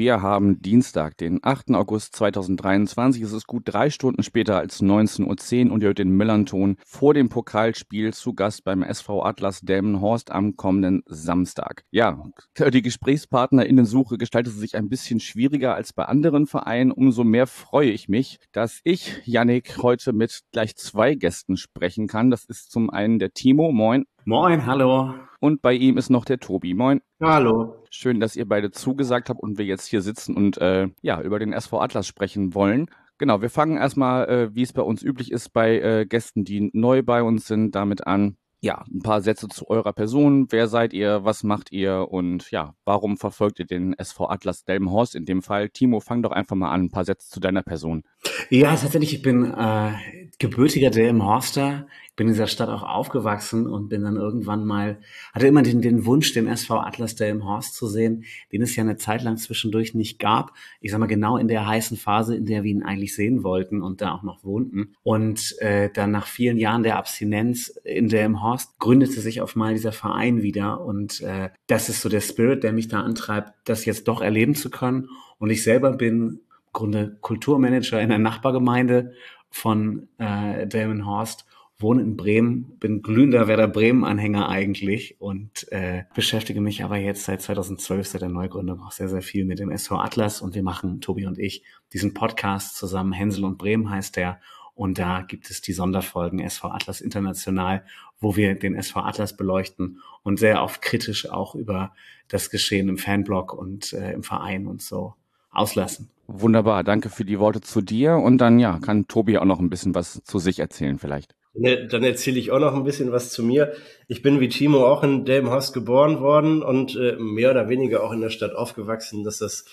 [0.00, 1.72] wir haben Dienstag, den 8.
[1.72, 3.20] August 2023.
[3.20, 7.12] Es ist gut drei Stunden später als 19.10 Uhr und ihr hört den Millanton vor
[7.12, 11.84] dem Pokalspiel zu Gast beim SV Atlas Delmenhorst am kommenden Samstag.
[11.90, 12.24] Ja,
[12.58, 16.92] die GesprächspartnerInnen-Suche gestaltet sich ein bisschen schwieriger als bei anderen Vereinen.
[16.92, 22.30] Umso mehr freue ich mich, dass ich, Yannick, heute mit gleich zwei Gästen sprechen kann.
[22.30, 23.70] Das ist zum einen der Timo.
[23.70, 24.06] Moin.
[24.24, 25.12] Moin, hallo.
[25.40, 26.72] Und bei ihm ist noch der Tobi.
[26.72, 27.02] Moin.
[27.20, 27.79] Hallo.
[27.90, 31.40] Schön, dass ihr beide zugesagt habt und wir jetzt hier sitzen und äh, ja, über
[31.40, 32.86] den SV Atlas sprechen wollen.
[33.18, 36.70] Genau, wir fangen erstmal, äh, wie es bei uns üblich ist, bei äh, Gästen, die
[36.72, 38.36] neu bei uns sind, damit an.
[38.62, 40.46] Ja, ein paar Sätze zu eurer Person.
[40.50, 41.24] Wer seid ihr?
[41.24, 42.06] Was macht ihr?
[42.10, 45.70] Und ja, warum verfolgt ihr den SV Atlas Delmenhorst in dem Fall?
[45.70, 46.84] Timo, fang doch einfach mal an.
[46.84, 48.04] Ein paar Sätze zu deiner Person.
[48.50, 49.92] Ja, tatsächlich, ich bin äh,
[50.38, 51.86] gebürtiger Delmenhorster
[52.20, 54.98] bin in dieser Stadt auch aufgewachsen und bin dann irgendwann mal,
[55.32, 58.98] hatte immer den, den Wunsch, den SV Atlas Delmenhorst zu sehen, den es ja eine
[58.98, 60.52] Zeit lang zwischendurch nicht gab.
[60.82, 63.80] Ich sag mal genau in der heißen Phase, in der wir ihn eigentlich sehen wollten
[63.80, 64.92] und da auch noch wohnten.
[65.02, 69.92] Und äh, dann nach vielen Jahren der Abstinenz in Delmenhorst gründete sich auf mal dieser
[69.92, 74.08] Verein wieder und äh, das ist so der Spirit, der mich da antreibt, das jetzt
[74.08, 75.08] doch erleben zu können.
[75.38, 76.40] Und ich selber bin im
[76.74, 79.14] Grunde Kulturmanager in der Nachbargemeinde
[79.48, 81.46] von äh, Delmenhorst
[81.80, 87.42] wohne in Bremen, bin glühender Werder Bremen-Anhänger eigentlich und äh, beschäftige mich aber jetzt seit
[87.42, 91.00] 2012, seit der Neugründung, auch sehr, sehr viel mit dem SV Atlas und wir machen,
[91.00, 93.12] Tobi und ich, diesen Podcast zusammen.
[93.12, 94.40] Hänsel und Bremen heißt der.
[94.74, 97.84] Und da gibt es die Sonderfolgen SV Atlas International,
[98.18, 101.92] wo wir den SV Atlas beleuchten und sehr oft kritisch auch über
[102.28, 105.14] das Geschehen im Fanblog und äh, im Verein und so
[105.50, 106.10] auslassen.
[106.26, 108.16] Wunderbar, danke für die Worte zu dir.
[108.16, 111.34] Und dann ja, kann Tobi auch noch ein bisschen was zu sich erzählen vielleicht.
[111.52, 113.72] Dann erzähle ich auch noch ein bisschen was zu mir.
[114.06, 118.12] Ich bin wie Timo auch in Delmenhorst geboren worden und äh, mehr oder weniger auch
[118.12, 119.64] in der Stadt aufgewachsen, dass das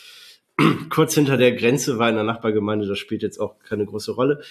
[0.90, 4.42] kurz hinter der Grenze war in der Nachbargemeinde, das spielt jetzt auch keine große Rolle.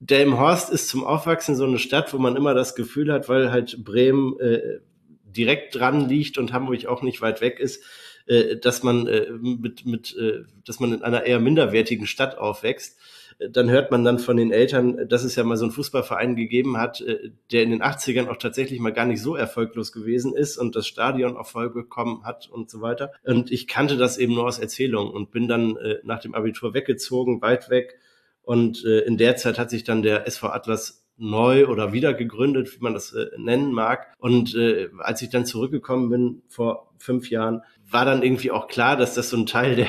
[0.00, 3.82] Delmenhorst ist zum Aufwachsen so eine Stadt, wo man immer das Gefühl hat, weil halt
[3.82, 4.80] Bremen äh,
[5.24, 7.82] direkt dran liegt und Hamburg auch nicht weit weg ist,
[8.26, 12.98] äh, dass man äh, mit, mit äh, dass man in einer eher minderwertigen Stadt aufwächst
[13.38, 16.78] dann hört man dann von den Eltern, dass es ja mal so einen Fußballverein gegeben
[16.78, 20.56] hat, äh, der in den 80ern auch tatsächlich mal gar nicht so erfolglos gewesen ist
[20.56, 23.12] und das Stadion auch voll bekommen hat und so weiter.
[23.24, 26.72] Und ich kannte das eben nur aus Erzählungen und bin dann äh, nach dem Abitur
[26.72, 27.98] weggezogen, weit weg.
[28.42, 32.74] Und äh, in der Zeit hat sich dann der SV Atlas neu oder wieder gegründet,
[32.74, 34.12] wie man das nennen mag.
[34.18, 34.54] Und
[34.98, 39.30] als ich dann zurückgekommen bin vor fünf Jahren, war dann irgendwie auch klar, dass das
[39.30, 39.88] so ein Teil der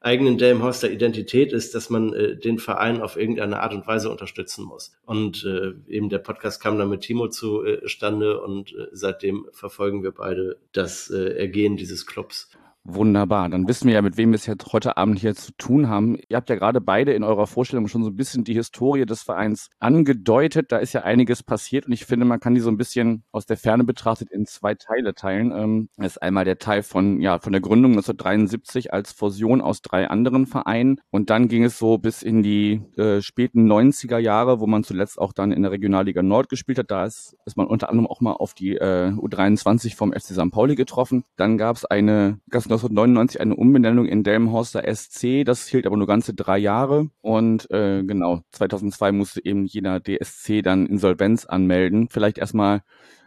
[0.00, 4.64] eigenen Delmenhorster Identität ist, dass man äh, den Verein auf irgendeine Art und Weise unterstützen
[4.64, 4.92] muss.
[5.04, 10.02] Und äh, eben der Podcast kam dann mit Timo zustande äh, und äh, seitdem verfolgen
[10.02, 12.48] wir beide das äh, Ergehen dieses Clubs.
[12.90, 13.50] Wunderbar.
[13.50, 16.16] Dann wissen wir ja, mit wem wir es jetzt heute Abend hier zu tun haben.
[16.30, 19.20] Ihr habt ja gerade beide in eurer Vorstellung schon so ein bisschen die Historie des
[19.20, 20.72] Vereins angedeutet.
[20.72, 23.44] Da ist ja einiges passiert und ich finde, man kann die so ein bisschen aus
[23.44, 25.52] der Ferne betrachtet in zwei Teile teilen.
[25.52, 29.82] Ähm, das ist einmal der Teil von, ja, von der Gründung 1973 als Fusion aus
[29.82, 34.60] drei anderen Vereinen und dann ging es so bis in die äh, späten 90er Jahre,
[34.60, 36.90] wo man zuletzt auch dann in der Regionalliga Nord gespielt hat.
[36.90, 40.50] Da ist, ist man unter anderem auch mal auf die äh, U23 vom FC St.
[40.50, 41.24] Pauli getroffen.
[41.36, 45.44] Dann gab es eine ganz 1999 eine Umbenennung in Delmenhorster SC.
[45.44, 47.10] Das hielt aber nur ganze drei Jahre.
[47.20, 52.08] Und äh, genau, 2002 musste eben jener DSC dann Insolvenz anmelden.
[52.08, 52.82] Vielleicht erstmal,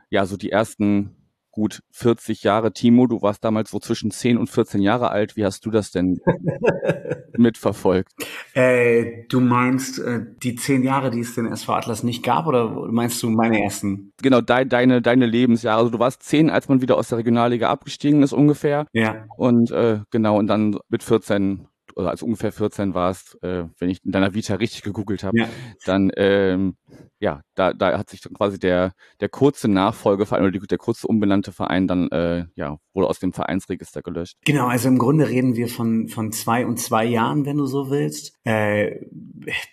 [0.10, 1.21] ja, so die ersten
[1.52, 2.74] gut 40 Jahre.
[2.74, 5.36] Timo, du warst damals so zwischen 10 und 14 Jahre alt.
[5.36, 6.20] Wie hast du das denn
[7.38, 8.14] mitverfolgt?
[8.53, 12.70] Äh, du meinst äh, die zehn Jahre, die es den SV Atlas nicht gab, oder
[12.92, 14.14] meinst du meine ersten?
[14.22, 15.80] Genau, de deine, deine Lebensjahre.
[15.80, 18.88] Also du warst 10, als man wieder aus der Regionalliga abgestiegen ist ungefähr.
[18.94, 19.26] Ja.
[19.38, 24.04] Und äh, genau, und dann mit 14 oder als ungefähr 14 warst, äh, wenn ich
[24.04, 25.50] in deiner Vita richtig gegoogelt habe, ja.
[25.86, 26.76] dann ähm,
[27.20, 31.52] ja, da, da hat sich dann quasi der, der kurze Nachfolgeverein oder der kurze umbenannte
[31.52, 34.38] Verein dann äh, ja, wurde aus dem Vereinsregister gelöscht.
[34.43, 37.90] Genau, also im Grunde reden wir von, von zwei und zwei Jahren, wenn du so
[37.91, 38.35] willst.
[38.43, 39.05] Äh,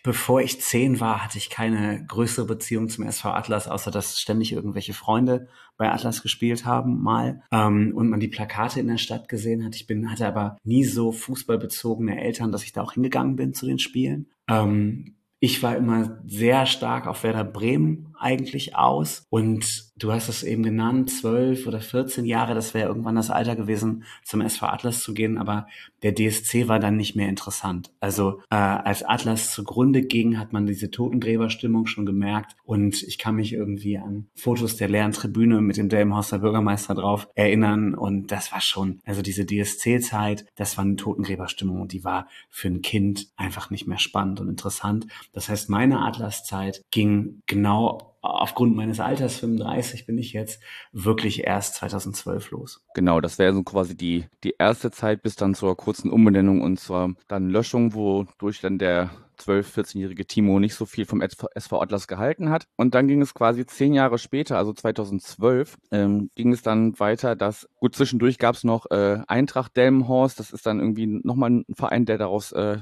[0.02, 4.52] bevor ich zehn war, hatte ich keine größere Beziehung zum SV Atlas, außer dass ständig
[4.52, 5.48] irgendwelche Freunde
[5.78, 9.74] bei Atlas gespielt haben mal ähm, und man die Plakate in der Stadt gesehen hat.
[9.76, 13.64] Ich bin hatte aber nie so fußballbezogene Eltern, dass ich da auch hingegangen bin zu
[13.64, 14.26] den Spielen.
[14.48, 20.42] Ähm, ich war immer sehr stark auf Werder Bremen eigentlich aus und du hast es
[20.42, 25.00] eben genannt, zwölf oder 14 Jahre, das wäre irgendwann das Alter gewesen, zum SV Atlas
[25.00, 25.66] zu gehen, aber
[26.02, 27.90] der DSC war dann nicht mehr interessant.
[28.00, 33.34] Also äh, als Atlas zugrunde ging, hat man diese Totengräberstimmung schon gemerkt und ich kann
[33.34, 38.52] mich irgendwie an Fotos der leeren Tribüne mit dem Delmenhorster Bürgermeister drauf erinnern und das
[38.52, 43.28] war schon, also diese DSC-Zeit, das war eine Totengräberstimmung und die war für ein Kind
[43.36, 45.06] einfach nicht mehr spannend und interessant.
[45.32, 50.60] Das heißt, meine Atlas-Zeit ging genau aufgrund meines Alters 35 bin ich jetzt
[50.92, 52.84] wirklich erst 2012 los.
[52.94, 56.78] Genau, das wäre so quasi die, die erste Zeit bis dann zur kurzen Umbenennung und
[56.78, 62.08] zur dann Löschung, wodurch dann der 12-, 14-jährige Timo nicht so viel vom SV Atlas
[62.08, 62.66] gehalten hat.
[62.76, 67.36] Und dann ging es quasi zehn Jahre später, also 2012, ähm, ging es dann weiter,
[67.36, 71.64] dass, gut, zwischendurch gab es noch äh, Eintracht Delmenhorst, das ist dann irgendwie nochmal ein
[71.74, 72.78] Verein, der daraus äh,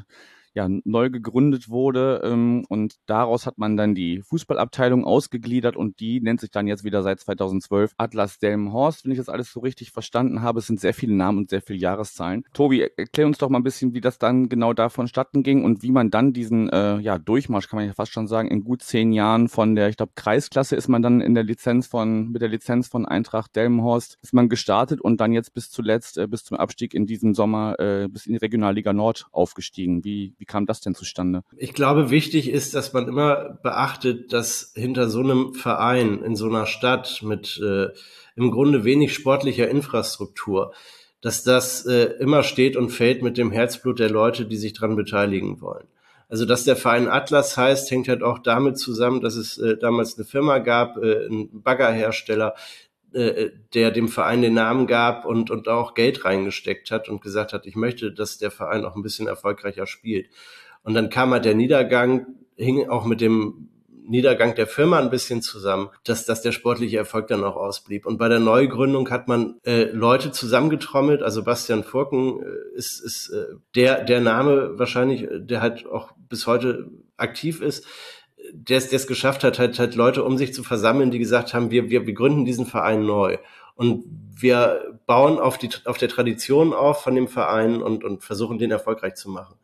[0.57, 2.23] ja, neu gegründet wurde.
[2.25, 6.83] Ähm, und daraus hat man dann die Fußballabteilung ausgegliedert und die nennt sich dann jetzt
[6.83, 10.61] wieder seit 2012 Atlas Delmenhorst, wenn ich das alles so richtig verstanden habe.
[10.61, 12.45] Es sind sehr viele Namen und sehr viele Jahreszahlen.
[12.55, 15.83] Tobi, erklär uns doch mal ein bisschen, wie das dann genau da vonstatten ging und
[15.83, 18.83] wie man dann diesen äh, ja, Durchmarsch, kann man ja fast schon sagen, in gut
[18.83, 22.41] zehn Jahren von der, ich glaube, Kreisklasse ist man dann in der Lizenz von, mit
[22.41, 26.45] der Lizenz von Eintracht Delmenhorst, ist man gestartet und dann jetzt bis zuletzt, äh, bis
[26.45, 30.03] zum Abstieg in diesem Sommer, äh, bis in die Regionalliga Nord aufgestiegen.
[30.03, 31.43] Wie, wie wie kam das denn zustande?
[31.57, 36.47] Ich glaube, wichtig ist, dass man immer beachtet, dass hinter so einem Verein in so
[36.47, 37.89] einer Stadt mit äh,
[38.37, 40.73] im Grunde wenig sportlicher Infrastruktur,
[41.21, 44.95] dass das äh, immer steht und fällt mit dem Herzblut der Leute, die sich daran
[44.95, 45.89] beteiligen wollen.
[46.29, 50.17] Also dass der Verein Atlas heißt, hängt halt auch damit zusammen, dass es äh, damals
[50.17, 52.55] eine Firma gab, äh, ein Baggerhersteller,
[53.13, 57.53] äh, der dem Verein den Namen gab und, und auch Geld reingesteckt hat und gesagt
[57.53, 60.29] hat, ich möchte, dass der Verein auch ein bisschen erfolgreicher spielt.
[60.83, 62.27] Und dann kam halt der Niedergang,
[62.57, 63.69] hing auch mit dem
[64.09, 68.07] Niedergang der Firma ein bisschen zusammen, dass, dass der sportliche Erfolg dann auch ausblieb.
[68.07, 71.23] Und bei der Neugründung hat man äh, Leute zusammengetrommelt.
[71.23, 76.47] Also Bastian Furken äh, ist, ist äh, der, der Name wahrscheinlich, der halt auch bis
[76.47, 77.87] heute aktiv ist,
[78.53, 81.91] der es geschafft hat, halt, halt Leute um sich zu versammeln, die gesagt haben, wir,
[81.91, 83.39] wir, wir gründen diesen Verein neu.
[83.75, 84.05] Und
[84.39, 88.71] wir bauen auf, die, auf der Tradition auf von dem Verein und, und versuchen, den
[88.71, 89.57] erfolgreich zu machen.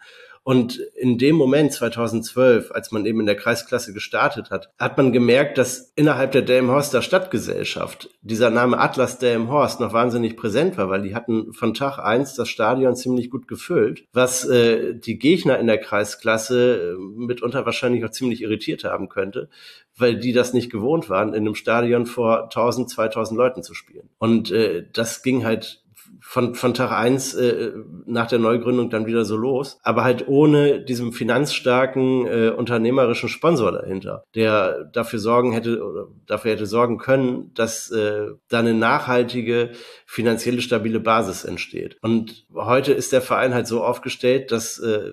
[0.44, 5.12] Und in dem Moment 2012, als man eben in der Kreisklasse gestartet hat, hat man
[5.12, 11.02] gemerkt, dass innerhalb der Delmenhorster Stadtgesellschaft dieser Name Atlas Delmenhorst noch wahnsinnig präsent war, weil
[11.02, 15.68] die hatten von Tag eins das Stadion ziemlich gut gefüllt, was äh, die Gegner in
[15.68, 19.48] der Kreisklasse äh, mitunter wahrscheinlich auch ziemlich irritiert haben könnte,
[19.96, 24.08] weil die das nicht gewohnt waren, in einem Stadion vor 1000, 2000 Leuten zu spielen.
[24.18, 25.81] Und äh, das ging halt
[26.20, 27.73] von, von Tag eins äh,
[28.06, 33.73] nach der Neugründung dann wieder so los, aber halt ohne diesem finanzstarken äh, unternehmerischen Sponsor
[33.73, 39.70] dahinter, der dafür sorgen hätte oder dafür hätte sorgen können, dass äh, da eine nachhaltige
[40.06, 41.97] finanzielle stabile Basis entsteht.
[42.03, 45.12] Und heute ist der Verein halt so aufgestellt, dass äh,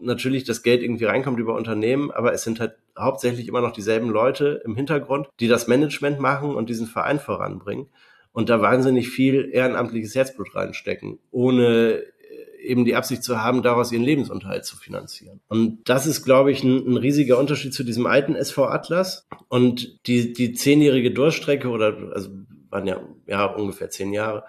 [0.00, 4.08] natürlich das Geld irgendwie reinkommt über Unternehmen, aber es sind halt hauptsächlich immer noch dieselben
[4.08, 7.88] Leute im Hintergrund, die das Management machen und diesen Verein voranbringen
[8.32, 13.92] und da wahnsinnig viel ehrenamtliches Herzblut reinstecken, ohne äh, eben die Absicht zu haben, daraus
[13.92, 15.40] ihren Lebensunterhalt zu finanzieren.
[15.48, 19.26] Und das ist, glaube ich, ein, ein riesiger Unterschied zu diesem alten SV Atlas.
[19.48, 22.30] Und die, die zehnjährige Durchstrecke oder, also
[22.68, 24.44] waren ja, ja ungefähr zehn Jahre,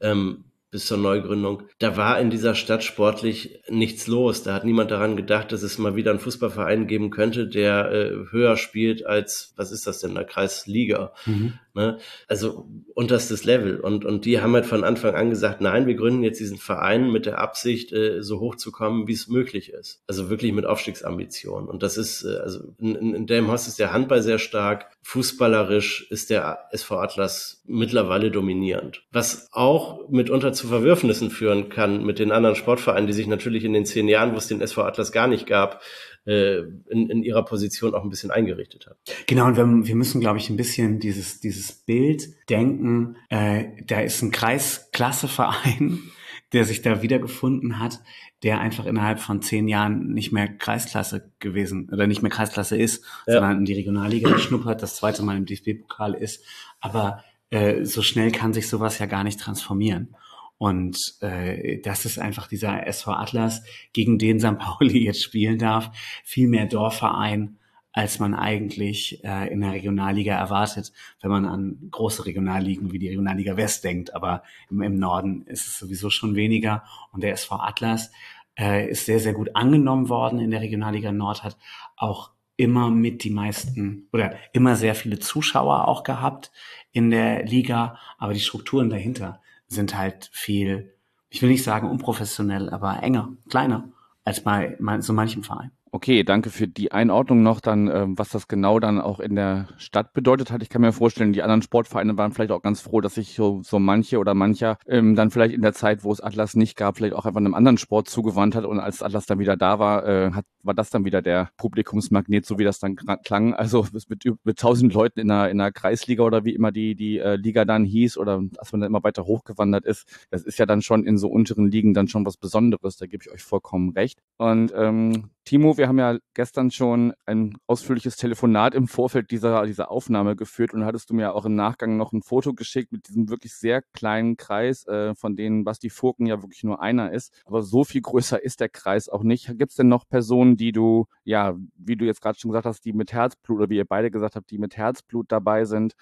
[0.00, 4.42] ähm, bis zur Neugründung, da war in dieser Stadt sportlich nichts los.
[4.42, 8.10] Da hat niemand daran gedacht, dass es mal wieder einen Fußballverein geben könnte, der äh,
[8.30, 11.12] höher spielt als, was ist das denn, der Kreisliga.
[11.26, 11.58] Mhm.
[11.74, 11.98] Ne?
[12.28, 13.80] Also unterstes Level.
[13.80, 17.10] Und, und die haben halt von Anfang an gesagt, nein, wir gründen jetzt diesen Verein
[17.10, 20.02] mit der Absicht, äh, so hoch zu kommen, wie es möglich ist.
[20.06, 21.68] Also wirklich mit Aufstiegsambitionen.
[21.68, 24.90] Und das ist, äh, also in, in Delmhorst ist der Handball sehr stark.
[25.02, 29.02] Fußballerisch ist der SV Atlas mittlerweile dominierend.
[29.10, 33.72] Was auch mitunter zu Verwürfnissen führen kann mit den anderen Sportvereinen, die sich natürlich in
[33.72, 35.80] den zehn Jahren, wo es den SV Atlas gar nicht gab,
[36.24, 38.96] äh, in, in ihrer Position auch ein bisschen eingerichtet hat.
[39.26, 44.00] Genau, und wir, wir müssen, glaube ich, ein bisschen dieses, dieses Bild denken, äh, da
[44.00, 46.00] ist ein Kreisklasseverein,
[46.52, 48.00] der sich da wiedergefunden hat,
[48.42, 53.04] der einfach innerhalb von zehn Jahren nicht mehr Kreisklasse gewesen oder nicht mehr Kreisklasse ist,
[53.26, 53.34] ja.
[53.34, 56.44] sondern in die Regionalliga geschnuppert, das zweite Mal im DFB-Pokal ist.
[56.80, 60.14] Aber äh, so schnell kann sich sowas ja gar nicht transformieren.
[60.62, 64.60] Und äh, das ist einfach dieser SV Atlas, gegen den St.
[64.60, 65.90] Pauli jetzt spielen darf.
[66.22, 67.58] Viel mehr Dorfverein,
[67.90, 73.08] als man eigentlich äh, in der Regionalliga erwartet, wenn man an große Regionalligen wie die
[73.08, 74.14] Regionalliga West denkt.
[74.14, 76.84] Aber im, im Norden ist es sowieso schon weniger.
[77.10, 78.12] Und der SV Atlas
[78.56, 81.56] äh, ist sehr, sehr gut angenommen worden in der Regionalliga Nord, hat
[81.96, 86.52] auch immer mit die meisten oder immer sehr viele Zuschauer auch gehabt
[86.92, 89.41] in der Liga, aber die Strukturen dahinter
[89.72, 90.94] sind halt viel,
[91.28, 93.88] ich will nicht sagen unprofessionell, aber enger, kleiner
[94.24, 95.72] als bei so manchem Verein.
[95.94, 99.68] Okay, danke für die Einordnung noch dann, ähm, was das genau dann auch in der
[99.76, 100.62] Stadt bedeutet hat.
[100.62, 103.60] Ich kann mir vorstellen, die anderen Sportvereine waren vielleicht auch ganz froh, dass sich so,
[103.62, 106.96] so manche oder mancher ähm, dann vielleicht in der Zeit, wo es Atlas nicht gab,
[106.96, 110.08] vielleicht auch einfach einem anderen Sport zugewandt hat und als Atlas dann wieder da war,
[110.08, 113.52] äh, hat, war das dann wieder der Publikumsmagnet, so wie das dann klang.
[113.52, 117.18] Also mit, mit tausend Leuten in einer, in einer Kreisliga oder wie immer die, die
[117.18, 120.64] äh, Liga dann hieß oder dass man dann immer weiter hochgewandert ist, das ist ja
[120.64, 123.90] dann schon in so unteren Ligen dann schon was Besonderes, da gebe ich euch vollkommen
[123.90, 124.20] recht.
[124.38, 129.90] Und ähm, Timo, wir haben ja gestern schon ein ausführliches Telefonat im Vorfeld dieser, dieser
[129.90, 133.28] Aufnahme geführt und hattest du mir auch im Nachgang noch ein Foto geschickt mit diesem
[133.28, 137.32] wirklich sehr kleinen Kreis, äh, von denen Basti Furken ja wirklich nur einer ist.
[137.44, 139.46] Aber so viel größer ist der Kreis auch nicht.
[139.58, 142.84] Gibt es denn noch Personen, die du, ja, wie du jetzt gerade schon gesagt hast,
[142.84, 145.94] die mit Herzblut oder wie ihr beide gesagt habt, die mit Herzblut dabei sind?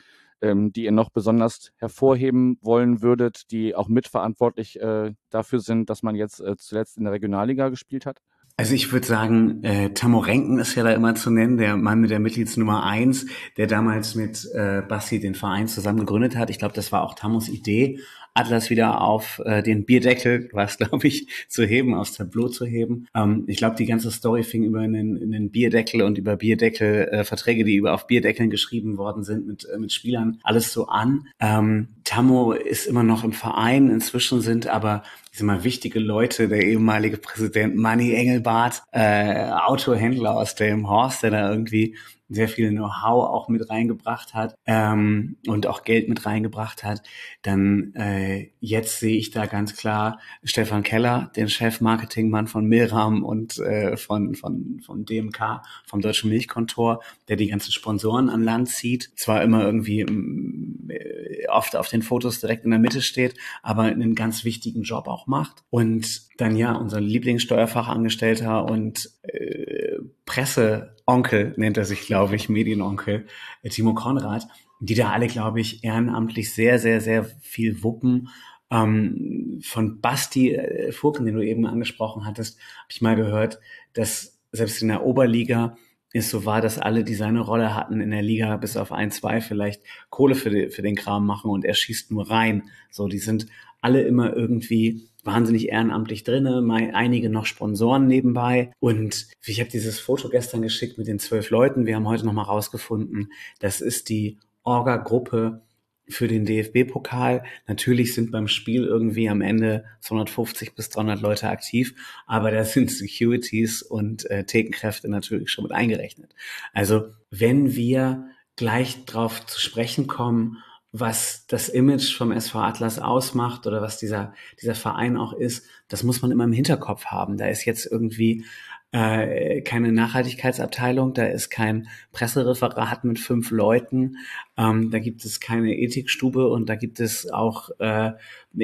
[0.43, 6.03] ähm, die ihr noch besonders hervorheben wollen würdet, die auch mitverantwortlich äh, dafür sind, dass
[6.03, 8.21] man jetzt äh, zuletzt in der Regionalliga gespielt hat?
[8.61, 12.11] Also ich würde sagen, äh, Tamorenken ist ja da immer zu nennen, der Mann mit
[12.11, 13.25] der Mitgliedsnummer eins,
[13.57, 16.51] der damals mit äh, Basti den Verein zusammen gegründet hat.
[16.51, 18.01] Ich glaube, das war auch Tamos Idee,
[18.41, 23.07] Atlas wieder auf äh, den Bierdeckel, was glaube ich, zu heben, aufs Tableau zu heben.
[23.15, 27.25] Ähm, ich glaube, die ganze Story fing über einen, einen Bierdeckel und über Bierdeckel, äh,
[27.25, 31.27] Verträge, die über auf Bierdeckeln geschrieben worden sind mit, äh, mit Spielern, alles so an.
[31.39, 36.49] Ähm, Tammo ist immer noch im Verein, inzwischen sind aber ich sag mal, wichtige Leute,
[36.49, 41.97] der ehemalige Präsident Manny Engelbart, äh, Autohändler aus Delmenhorst, der da irgendwie
[42.31, 47.03] sehr viel Know-how auch mit reingebracht hat ähm, und auch Geld mit reingebracht hat,
[47.43, 53.59] dann äh, jetzt sehe ich da ganz klar Stefan Keller, den Chef-Marketingmann von Milram und
[53.59, 59.11] äh, von, von, von DMK, vom Deutschen Milchkontor, der die ganzen Sponsoren an Land zieht.
[59.17, 64.15] Zwar immer irgendwie äh, oft auf den Fotos direkt in der Mitte steht, aber einen
[64.15, 65.65] ganz wichtigen Job auch macht.
[65.71, 69.99] Und dann ja, unser Lieblingssteuerfachangestellter und äh,
[70.31, 73.27] Presseonkel nennt er sich, glaube ich, Medienonkel,
[73.63, 74.47] äh, Timo Konrad,
[74.79, 78.29] die da alle, glaube ich, ehrenamtlich sehr, sehr, sehr viel wuppen.
[78.71, 83.59] Ähm, von Basti äh, Furken, den du eben angesprochen hattest, habe ich mal gehört,
[83.93, 85.77] dass selbst in der Oberliga
[86.13, 89.11] es so war, dass alle, die seine Rolle hatten in der Liga, bis auf ein,
[89.11, 92.71] zwei vielleicht Kohle für, die, für den Kram machen und er schießt nur rein.
[92.93, 93.47] So, die sind
[93.81, 96.63] alle immer irgendwie wahnsinnig ehrenamtlich drinne,
[96.95, 98.73] einige noch Sponsoren nebenbei.
[98.81, 101.87] Und ich habe dieses Foto gestern geschickt mit den zwölf Leuten.
[101.87, 105.63] Wir haben heute nochmal rausgefunden, das ist die Orga-Gruppe
[106.09, 107.45] für den DFB-Pokal.
[107.67, 111.95] Natürlich sind beim Spiel irgendwie am Ende 250 bis 300 Leute aktiv,
[112.27, 116.35] aber da sind Securities und äh, Thekenkräfte natürlich schon mit eingerechnet.
[116.73, 120.59] Also wenn wir gleich drauf zu sprechen kommen,
[120.93, 126.03] was das Image vom SV Atlas ausmacht oder was dieser, dieser Verein auch ist, das
[126.03, 127.37] muss man immer im Hinterkopf haben.
[127.37, 128.45] Da ist jetzt irgendwie
[128.93, 134.17] äh, keine Nachhaltigkeitsabteilung, da ist kein Pressereferat mit fünf Leuten,
[134.57, 138.13] ähm, da gibt es keine Ethikstube und da gibt es auch äh,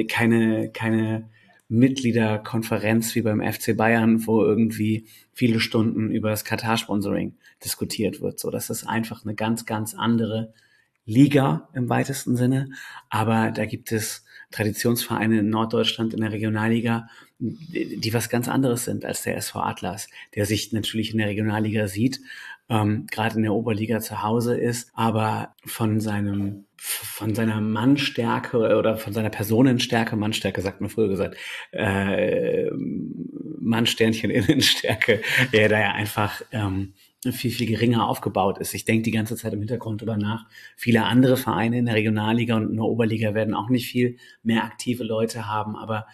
[0.09, 1.29] keine, keine
[1.69, 8.39] Mitgliederkonferenz wie beim FC Bayern, wo irgendwie viele Stunden über das Katar-Sponsoring diskutiert wird.
[8.39, 10.53] So, das ist einfach eine ganz, ganz andere
[11.07, 12.69] Liga im weitesten Sinne,
[13.09, 17.07] aber da gibt es Traditionsvereine in Norddeutschland in der Regionalliga,
[17.39, 21.87] die was ganz anderes sind als der SV Atlas, der sich natürlich in der Regionalliga
[21.87, 22.19] sieht,
[22.69, 28.97] ähm, gerade in der Oberliga zu Hause ist, aber von seinem von seiner Mannstärke oder
[28.97, 31.35] von seiner Personenstärke, Mannstärke sagt man früher gesagt,
[31.71, 32.69] äh,
[33.59, 35.21] Mannsternchen Innenstärke,
[35.53, 36.93] der da ja einfach ähm,
[37.33, 38.73] viel, viel geringer aufgebaut ist.
[38.73, 40.47] Ich denke die ganze Zeit im Hintergrund drüber nach.
[40.75, 44.63] Viele andere Vereine in der Regionalliga und in der Oberliga werden auch nicht viel mehr
[44.63, 46.07] aktive Leute haben, aber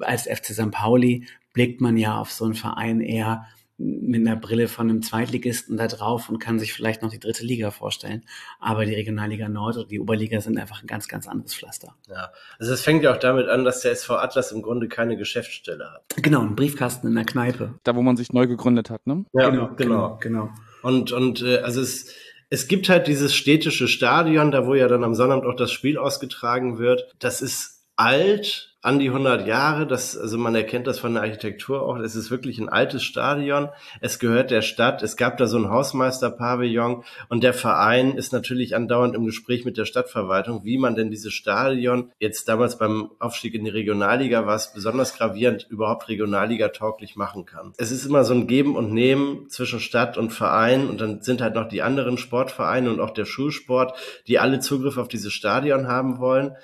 [0.00, 0.70] als FC St.
[0.70, 3.46] Pauli blickt man ja auf so einen Verein eher
[3.78, 7.44] mit einer Brille von einem Zweitligisten da drauf und kann sich vielleicht noch die dritte
[7.44, 8.24] Liga vorstellen.
[8.58, 11.94] Aber die Regionalliga Nord und die Oberliga sind einfach ein ganz, ganz anderes Pflaster.
[12.08, 15.16] Ja, also es fängt ja auch damit an, dass der SV Atlas im Grunde keine
[15.16, 16.02] Geschäftsstelle hat.
[16.16, 17.74] Genau, ein Briefkasten in der Kneipe.
[17.84, 19.24] Da, wo man sich neu gegründet hat, ne?
[19.32, 20.18] Ja, genau, genau.
[20.20, 20.50] genau.
[20.82, 22.12] Und, und äh, also es,
[22.50, 25.98] es gibt halt dieses städtische Stadion, da wo ja dann am Sonnabend auch das Spiel
[25.98, 27.14] ausgetragen wird.
[27.20, 29.86] Das ist alt, an die 100 Jahre.
[29.86, 31.98] Das, also man erkennt das von der Architektur auch.
[31.98, 33.68] Es ist wirklich ein altes Stadion.
[34.00, 35.02] Es gehört der Stadt.
[35.02, 39.76] Es gab da so ein Hausmeister-Pavillon und der Verein ist natürlich andauernd im Gespräch mit
[39.76, 44.56] der Stadtverwaltung, wie man denn dieses Stadion jetzt damals beim Aufstieg in die Regionalliga war
[44.56, 47.74] es besonders gravierend, überhaupt Regionalliga tauglich machen kann.
[47.76, 51.42] Es ist immer so ein Geben und Nehmen zwischen Stadt und Verein und dann sind
[51.42, 55.88] halt noch die anderen Sportvereine und auch der Schulsport, die alle Zugriff auf dieses Stadion
[55.88, 56.56] haben wollen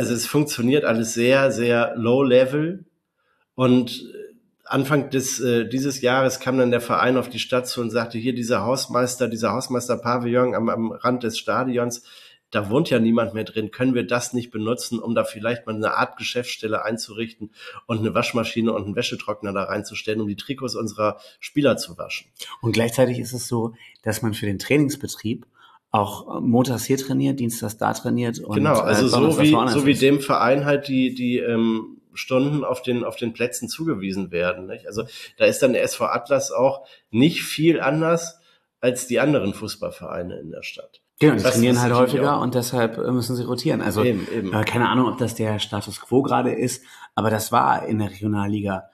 [0.00, 2.86] also es funktioniert alles sehr, sehr low level
[3.54, 4.10] und
[4.64, 8.16] Anfang des, äh, dieses Jahres kam dann der Verein auf die Stadt zu und sagte,
[8.16, 12.02] hier dieser Hausmeister, dieser Hausmeister-Pavillon am, am Rand des Stadions,
[12.50, 15.74] da wohnt ja niemand mehr drin, können wir das nicht benutzen, um da vielleicht mal
[15.74, 17.50] eine Art Geschäftsstelle einzurichten
[17.84, 22.30] und eine Waschmaschine und einen Wäschetrockner da reinzustellen, um die Trikots unserer Spieler zu waschen.
[22.62, 25.44] Und gleichzeitig ist es so, dass man für den Trainingsbetrieb
[25.90, 28.38] auch äh, montags hier trainiert, dienstags da trainiert.
[28.38, 32.64] Und, genau, also äh, so wie so wie dem Verein halt die die ähm, Stunden
[32.64, 34.66] auf den auf den Plätzen zugewiesen werden.
[34.66, 34.86] Nicht?
[34.86, 35.04] Also
[35.36, 38.38] da ist dann der SV Atlas auch nicht viel anders
[38.80, 41.00] als die anderen Fußballvereine in der Stadt.
[41.18, 43.82] Genau, die das trainieren halt häufiger und deshalb äh, müssen sie rotieren.
[43.82, 44.54] Also eben, eben.
[44.54, 46.82] Äh, keine Ahnung, ob das der Status quo gerade ist,
[47.14, 48.84] aber das war in der Regionalliga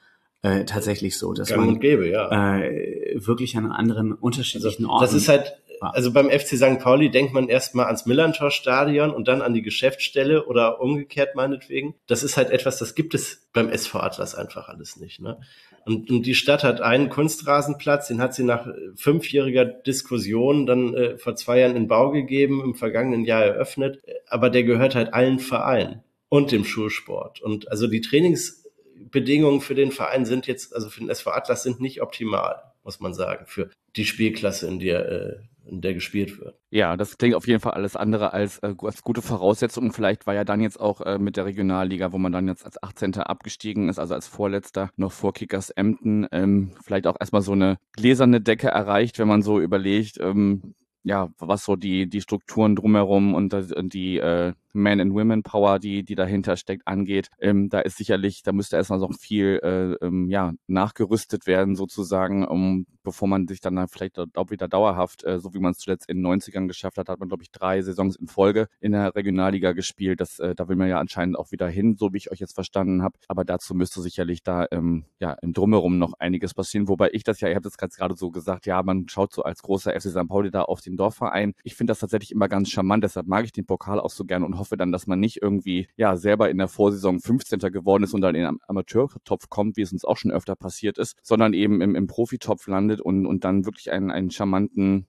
[0.43, 2.59] äh, tatsächlich so, dass Gang man gäbe, ja.
[2.59, 5.05] äh, wirklich an anderen unterschiedlichen also, Orten.
[5.05, 6.79] Das ist halt also beim FC St.
[6.79, 11.95] Pauli denkt man erstmal ans Millantor-Stadion und dann an die Geschäftsstelle oder umgekehrt meinetwegen.
[12.07, 15.21] Das ist halt etwas, das gibt es beim SV Atlas einfach alles nicht.
[15.21, 15.41] Ne?
[15.85, 18.67] Und, und die Stadt hat einen Kunstrasenplatz, den hat sie nach
[18.97, 24.03] fünfjähriger Diskussion dann äh, vor zwei Jahren in Bau gegeben, im vergangenen Jahr eröffnet.
[24.29, 27.41] Aber der gehört halt allen Vereinen und dem Schulsport.
[27.41, 31.81] Und also die Trainingsbedingungen für den Verein sind jetzt, also für den SV Atlas sind
[31.81, 35.37] nicht optimal, muss man sagen, für die Spielklasse, in der äh,
[35.69, 36.59] in der gespielt wird.
[36.71, 39.93] Ja, das klingt auf jeden Fall alles andere als, äh, als gute Voraussetzung.
[39.93, 42.83] Vielleicht war ja dann jetzt auch äh, mit der Regionalliga, wo man dann jetzt als
[42.83, 43.15] 18.
[43.15, 47.79] abgestiegen ist, also als Vorletzter, noch vor Kickers Emden, ähm, vielleicht auch erstmal so eine
[47.93, 53.35] gläserne Decke erreicht, wenn man so überlegt, ähm, ja, was so die, die Strukturen drumherum
[53.35, 53.55] und
[53.93, 57.29] die äh, Man- and Women-Power, die, die dahinter steckt, angeht.
[57.41, 62.47] Ähm, da ist sicherlich, da müsste erstmal so viel äh, ähm, ja, nachgerüstet werden, sozusagen,
[62.47, 66.09] um bevor man sich dann vielleicht auch wieder dauerhaft, äh, so wie man es zuletzt
[66.09, 69.15] in den 90ern geschafft hat, hat man, glaube ich, drei Saisons in Folge in der
[69.15, 70.21] Regionalliga gespielt.
[70.21, 72.55] Das, äh, da will man ja anscheinend auch wieder hin, so wie ich euch jetzt
[72.55, 73.17] verstanden habe.
[73.29, 76.89] Aber dazu müsste sicherlich da ähm, ja im Drumherum noch einiges passieren.
[76.89, 79.63] Wobei ich das ja, ihr habt es gerade so gesagt, ja, man schaut so als
[79.63, 80.27] großer FC St.
[80.29, 81.55] Pauli da auf den Dorfverein.
[81.63, 84.45] Ich finde das tatsächlich immer ganz charmant, deshalb mag ich den Pokal auch so gerne
[84.45, 87.59] und hoffe dann, dass man nicht irgendwie ja selber in der Vorsaison 15.
[87.73, 90.99] geworden ist und dann in den Amateurtopf kommt, wie es uns auch schon öfter passiert
[90.99, 95.07] ist, sondern eben im, im Profitopf landet und, und dann wirklich einen, einen charmanten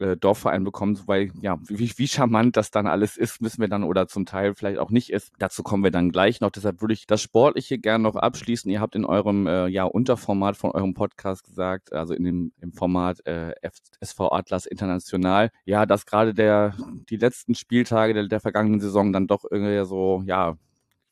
[0.00, 3.84] äh, Dorfverein bekommt, weil ja, wie, wie charmant das dann alles ist, müssen wir dann
[3.84, 5.32] oder zum Teil vielleicht auch nicht ist.
[5.38, 6.50] Dazu kommen wir dann gleich noch.
[6.50, 8.70] Deshalb würde ich das Sportliche gerne noch abschließen.
[8.70, 12.72] Ihr habt in eurem äh, ja, Unterformat von eurem Podcast gesagt, also in dem im
[12.72, 13.52] Format äh,
[14.00, 16.74] SV Atlas International, ja, dass gerade der
[17.08, 20.56] die letzten Spieltage der, der vergangenen Saison dann doch irgendwie so, ja,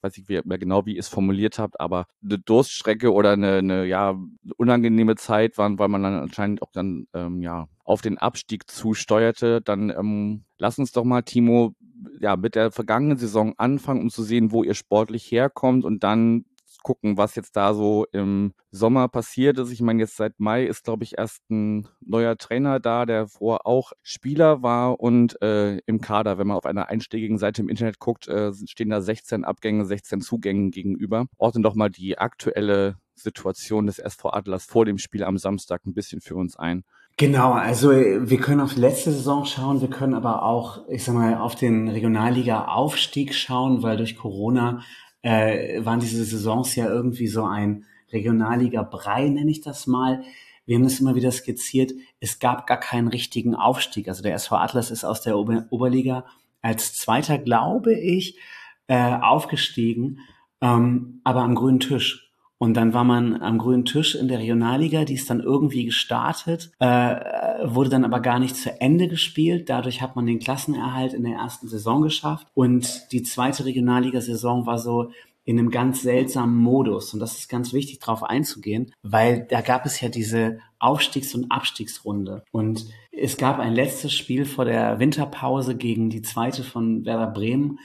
[0.03, 3.85] weiß nicht mehr genau, wie ihr es formuliert habt, aber eine Durststrecke oder eine, eine
[3.87, 4.17] ja,
[4.57, 9.61] unangenehme Zeit waren, weil man dann anscheinend auch dann ähm, ja auf den Abstieg zusteuerte.
[9.61, 11.75] Dann ähm, lass uns doch mal, Timo,
[12.21, 16.45] ja, mit der vergangenen Saison anfangen, um zu sehen, wo ihr sportlich herkommt und dann
[16.83, 19.71] gucken, was jetzt da so im Sommer passiert ist.
[19.71, 23.67] Ich meine, jetzt seit Mai ist, glaube ich, erst ein neuer Trainer da, der vorher
[23.67, 27.99] auch Spieler war und äh, im Kader, wenn man auf einer einschlägigen Seite im Internet
[27.99, 31.27] guckt, äh, stehen da 16 Abgänge, 16 Zugänge gegenüber.
[31.39, 35.95] Ordnen doch mal die aktuelle Situation des SV Atlas vor dem Spiel am Samstag ein
[35.95, 36.85] bisschen für uns ein.
[37.19, 41.15] Genau, also wir können auf die letzte Saison schauen, wir können aber auch, ich sag
[41.15, 44.83] mal, auf den Regionalliga-Aufstieg schauen, weil durch Corona
[45.23, 50.23] äh, waren diese Saisons ja irgendwie so ein Regionalliga-Brei, nenne ich das mal.
[50.67, 51.93] Wir haben das immer wieder skizziert.
[52.21, 54.09] Es gab gar keinen richtigen Aufstieg.
[54.09, 56.25] Also der SV Atlas ist aus der Ober Oberliga
[56.61, 58.39] als Zweiter, glaube ich,
[58.87, 60.21] äh, aufgestiegen,
[60.61, 62.32] ähm, aber am grünen Tisch.
[62.63, 66.71] Und dann war man am grünen Tisch in der Regionalliga, die ist dann irgendwie gestartet,
[66.79, 67.17] äh,
[67.65, 69.69] wurde dann aber gar nicht zu Ende gespielt.
[69.69, 72.47] Dadurch hat man den Klassenerhalt in der ersten Saison geschafft.
[72.55, 75.11] Und die zweite Regionalliga-Saison war so
[75.45, 77.13] in einem ganz seltsamen Modus.
[77.13, 81.51] Und das ist ganz wichtig, darauf einzugehen, weil da gab es ja diese Aufstiegs- und
[81.51, 82.45] Abstiegsrunde.
[82.53, 87.81] Und es gab ein letztes Spiel vor der Winterpause gegen die zweite von Werder Bremen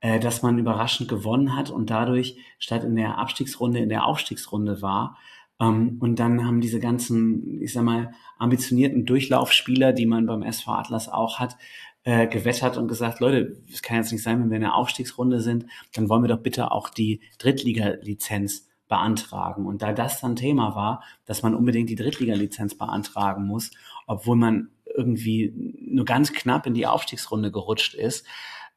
[0.00, 4.82] äh, dass man überraschend gewonnen hat und dadurch statt in der Abstiegsrunde in der Aufstiegsrunde
[4.82, 5.18] war.
[5.60, 10.72] Ähm, und dann haben diese ganzen, ich sag mal, ambitionierten Durchlaufspieler, die man beim SV
[10.72, 11.56] Atlas auch hat,
[12.04, 15.40] äh, gewettert und gesagt, Leute, es kann jetzt nicht sein, wenn wir in der Aufstiegsrunde
[15.40, 19.66] sind, dann wollen wir doch bitte auch die Drittliga-Lizenz beantragen.
[19.66, 23.70] Und da das dann Thema war, dass man unbedingt die Drittliga-Lizenz beantragen muss,
[24.06, 28.26] obwohl man irgendwie nur ganz knapp in die Aufstiegsrunde gerutscht ist,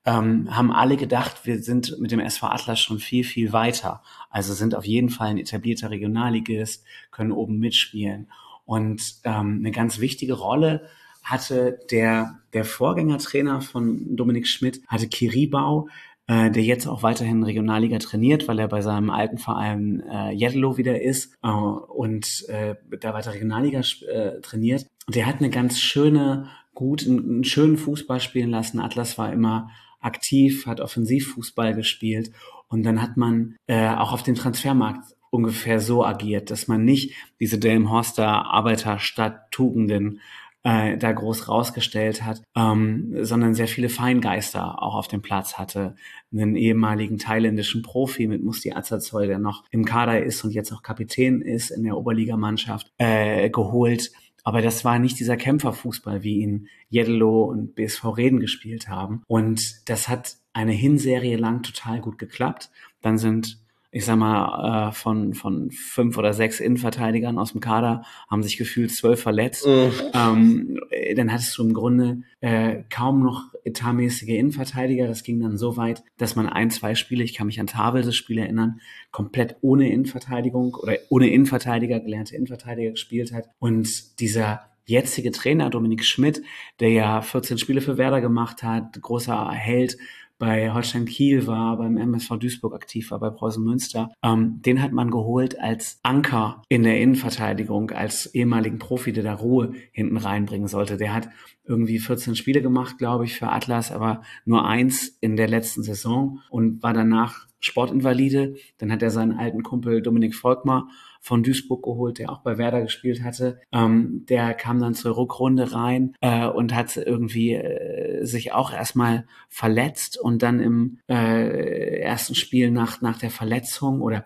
[0.05, 4.01] ähm, haben alle gedacht, wir sind mit dem SV Atlas schon viel, viel weiter.
[4.29, 8.27] Also sind auf jeden Fall ein etablierter Regionalligist, können oben mitspielen.
[8.65, 10.87] Und ähm, eine ganz wichtige Rolle
[11.23, 15.87] hatte der, der Vorgängertrainer von Dominik Schmidt, hatte Kiribau,
[16.27, 20.77] äh, der jetzt auch weiterhin Regionalliga trainiert, weil er bei seinem alten Verein äh, Jedelo
[20.77, 24.85] wieder ist äh, und äh, da weiter Regionalliga äh, trainiert.
[25.07, 28.81] Der hat eine ganz schöne, gut, einen, einen schönen Fußball spielen lassen.
[28.81, 29.69] Atlas war immer
[30.03, 32.31] aktiv, hat Offensivfußball gespielt
[32.67, 37.13] und dann hat man äh, auch auf dem Transfermarkt ungefähr so agiert, dass man nicht
[37.39, 40.19] diese Delmhorster Arbeiterstadt Tugenden
[40.63, 45.95] äh, da groß rausgestellt hat, ähm, sondern sehr viele Feingeister auch auf dem Platz hatte.
[46.31, 50.81] Einen ehemaligen thailändischen Profi mit Musti Azazoy, der noch im Kader ist und jetzt auch
[50.81, 54.11] Kapitän ist in der Oberligamannschaft, äh, geholt
[54.43, 59.23] aber das war nicht dieser Kämpferfußball, wie ihn Jedelo und BSV Reden gespielt haben.
[59.27, 62.69] Und das hat eine Hinserie lang total gut geklappt.
[63.01, 63.62] Dann sind
[63.93, 68.57] ich sag mal, äh, von, von fünf oder sechs Innenverteidigern aus dem Kader haben sich
[68.57, 69.67] gefühlt zwölf verletzt.
[69.67, 69.91] Mhm.
[70.13, 70.79] Ähm,
[71.15, 75.07] dann hattest du im Grunde äh, kaum noch etatmäßige Innenverteidiger.
[75.07, 78.15] Das ging dann so weit, dass man ein, zwei Spiele, ich kann mich an Tavels
[78.15, 78.79] Spiel erinnern,
[79.11, 83.45] komplett ohne Innenverteidigung oder ohne Innenverteidiger, gelernte Innenverteidiger gespielt hat.
[83.59, 86.41] Und dieser jetzige Trainer Dominik Schmidt,
[86.79, 89.97] der ja 14 Spiele für Werder gemacht hat, großer Held,
[90.43, 94.11] bei Holstein Kiel war, beim MSV Duisburg aktiv war, bei Preußen Münster.
[94.21, 99.35] Ähm, den hat man geholt als Anker in der Innenverteidigung, als ehemaligen Profi, der da
[99.35, 100.97] Ruhe hinten reinbringen sollte.
[100.97, 101.29] Der hat
[101.63, 106.41] irgendwie 14 Spiele gemacht, glaube ich, für Atlas, aber nur eins in der letzten Saison
[106.49, 108.55] und war danach Sportinvalide.
[108.79, 110.89] Dann hat er seinen alten Kumpel Dominik Volkmar
[111.23, 113.61] von Duisburg geholt, der auch bei Werder gespielt hatte.
[113.71, 119.25] Ähm, der kam dann zur Rückrunde rein äh, und hat irgendwie äh, sich auch erstmal
[119.47, 124.25] verletzt und dann im äh, ersten Spiel nach, nach der Verletzung oder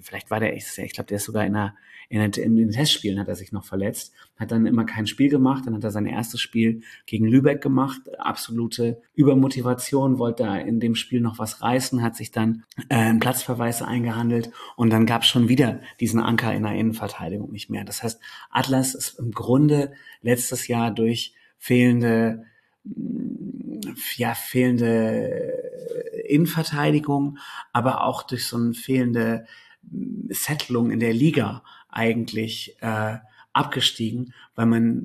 [0.00, 1.74] vielleicht war der, ich, ich glaube, der ist sogar in der
[2.10, 5.28] in den, in den Testspielen hat er sich noch verletzt, hat dann immer kein Spiel
[5.28, 10.80] gemacht, dann hat er sein erstes Spiel gegen Lübeck gemacht, absolute Übermotivation, wollte da in
[10.80, 15.22] dem Spiel noch was reißen, hat sich dann äh, einen Platzverweis eingehandelt und dann gab
[15.22, 17.84] es schon wieder diesen Anker in der Innenverteidigung nicht mehr.
[17.84, 19.92] Das heißt, Atlas ist im Grunde
[20.22, 22.44] letztes Jahr durch fehlende
[24.16, 25.52] ja, fehlende
[26.26, 27.38] Innenverteidigung,
[27.72, 29.46] aber auch durch so eine fehlende
[30.30, 31.62] Settlung in der Liga
[31.98, 33.18] eigentlich äh,
[33.52, 35.02] abgestiegen, weil man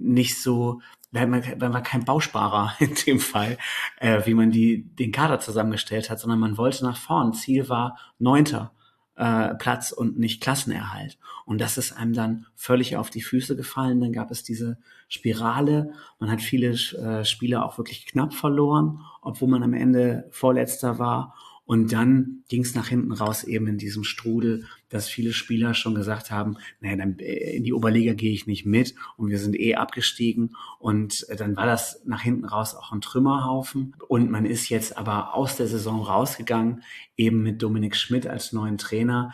[0.00, 0.80] nicht so,
[1.10, 3.58] weil man, weil man kein Bausparer in dem Fall,
[3.98, 7.34] äh, wie man die, den Kader zusammengestellt hat, sondern man wollte nach vorn.
[7.34, 8.72] Ziel war neunter
[9.16, 11.18] äh, Platz und nicht Klassenerhalt.
[11.44, 14.00] Und das ist einem dann völlig auf die Füße gefallen.
[14.00, 15.92] Dann gab es diese Spirale.
[16.18, 21.34] Man hat viele äh, Spiele auch wirklich knapp verloren, obwohl man am Ende Vorletzter war.
[21.72, 25.94] Und dann ging es nach hinten raus eben in diesem Strudel, dass viele Spieler schon
[25.94, 29.58] gesagt haben, naja, dann äh, in die Oberliga gehe ich nicht mit und wir sind
[29.58, 30.54] eh abgestiegen.
[30.80, 33.96] Und äh, dann war das nach hinten raus auch ein Trümmerhaufen.
[34.06, 36.82] Und man ist jetzt aber aus der Saison rausgegangen,
[37.16, 39.32] eben mit Dominik Schmidt als neuen Trainer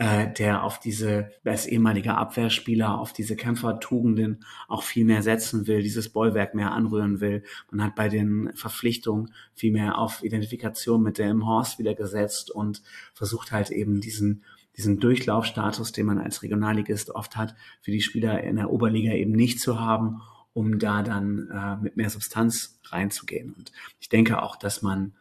[0.00, 5.82] äh, der auf diese, als ehemaliger Abwehrspieler, auf diese Kämpfertugenden auch viel mehr setzen will,
[5.82, 7.44] dieses Bollwerk mehr anrühren will.
[7.70, 12.82] Man hat bei den Verpflichtungen viel mehr auf Identifikation mit dem Horst wieder gesetzt und
[13.12, 14.42] versucht halt eben diesen
[14.76, 19.32] diesen Durchlaufstatus, den man als Regionalligist oft hat, für die Spieler in der Oberliga eben
[19.32, 20.22] nicht zu haben,
[20.54, 23.52] um da dann äh, mit mehr Substanz reinzugehen.
[23.52, 25.12] Und ich denke auch, dass man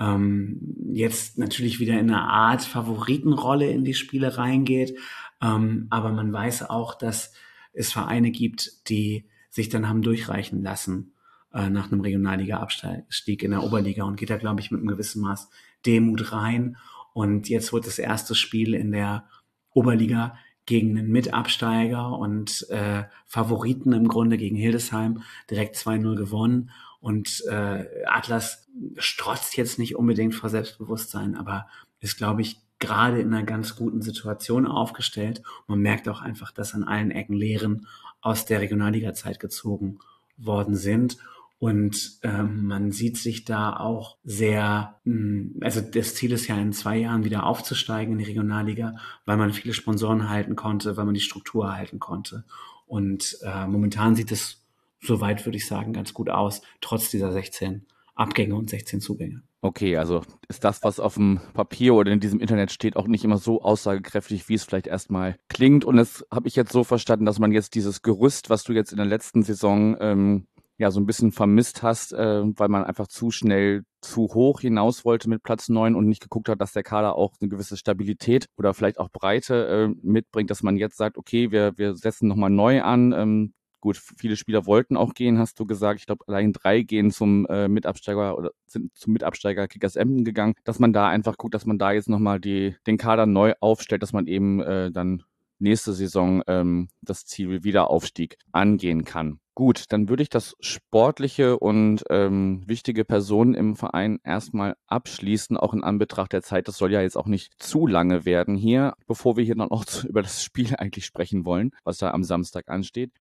[0.00, 4.96] ähm, jetzt natürlich wieder in eine Art Favoritenrolle in die Spiele reingeht.
[5.42, 7.32] Ähm, aber man weiß auch, dass
[7.72, 11.12] es Vereine gibt, die sich dann haben durchreichen lassen
[11.52, 15.22] äh, nach einem Regionalliga-Abstieg in der Oberliga und geht da, glaube ich, mit einem gewissen
[15.22, 15.50] Maß
[15.86, 16.76] Demut rein.
[17.12, 19.24] Und jetzt wird das erste Spiel in der
[19.72, 20.36] Oberliga
[20.66, 26.70] gegen einen Mitabsteiger und äh, Favoriten im Grunde gegen Hildesheim direkt 2-0 gewonnen.
[27.00, 31.66] Und äh, Atlas strotzt jetzt nicht unbedingt vor Selbstbewusstsein, aber
[32.00, 35.42] ist, glaube ich, gerade in einer ganz guten Situation aufgestellt.
[35.66, 37.86] man merkt auch einfach, dass an allen Ecken Lehren
[38.20, 39.98] aus der Regionalliga-Zeit gezogen
[40.36, 41.18] worden sind.
[41.58, 46.56] Und ähm, man sieht sich da auch sehr, mh, hm, also das Ziel ist ja
[46.56, 51.04] in zwei Jahren wieder aufzusteigen in die Regionalliga, weil man viele Sponsoren halten konnte, weil
[51.04, 52.44] man die Struktur halten konnte.
[52.86, 54.59] Und äh, momentan sieht es
[55.00, 59.42] soweit, würde ich sagen, ganz gut aus, trotz dieser 16 Abgänge und 16 Zugänge.
[59.62, 63.24] Okay, also ist das, was auf dem Papier oder in diesem Internet steht, auch nicht
[63.24, 65.84] immer so aussagekräftig, wie es vielleicht erstmal klingt.
[65.84, 68.92] Und das habe ich jetzt so verstanden, dass man jetzt dieses Gerüst, was du jetzt
[68.92, 70.46] in der letzten Saison ähm,
[70.78, 75.04] ja so ein bisschen vermisst hast, äh, weil man einfach zu schnell zu hoch hinaus
[75.04, 78.46] wollte mit Platz neun und nicht geguckt hat, dass der Kader auch eine gewisse Stabilität
[78.56, 82.48] oder vielleicht auch Breite äh, mitbringt, dass man jetzt sagt, okay, wir, wir setzen nochmal
[82.48, 86.00] neu an, ähm, Gut, viele Spieler wollten auch gehen, hast du gesagt.
[86.00, 90.54] Ich glaube, allein drei gehen zum äh, Mitabsteiger oder sind zum Mitabsteiger Kickers Emden gegangen,
[90.64, 94.02] dass man da einfach guckt, dass man da jetzt nochmal die, den Kader neu aufstellt,
[94.02, 95.22] dass man eben äh, dann
[95.60, 99.40] nächste Saison ähm, das Ziel Wiederaufstieg angehen kann.
[99.54, 105.74] Gut, dann würde ich das sportliche und ähm, wichtige Personen im Verein erstmal abschließen, auch
[105.74, 106.66] in Anbetracht der Zeit.
[106.66, 109.84] Das soll ja jetzt auch nicht zu lange werden hier, bevor wir hier dann auch
[110.04, 113.12] über das Spiel eigentlich sprechen wollen, was da am Samstag ansteht.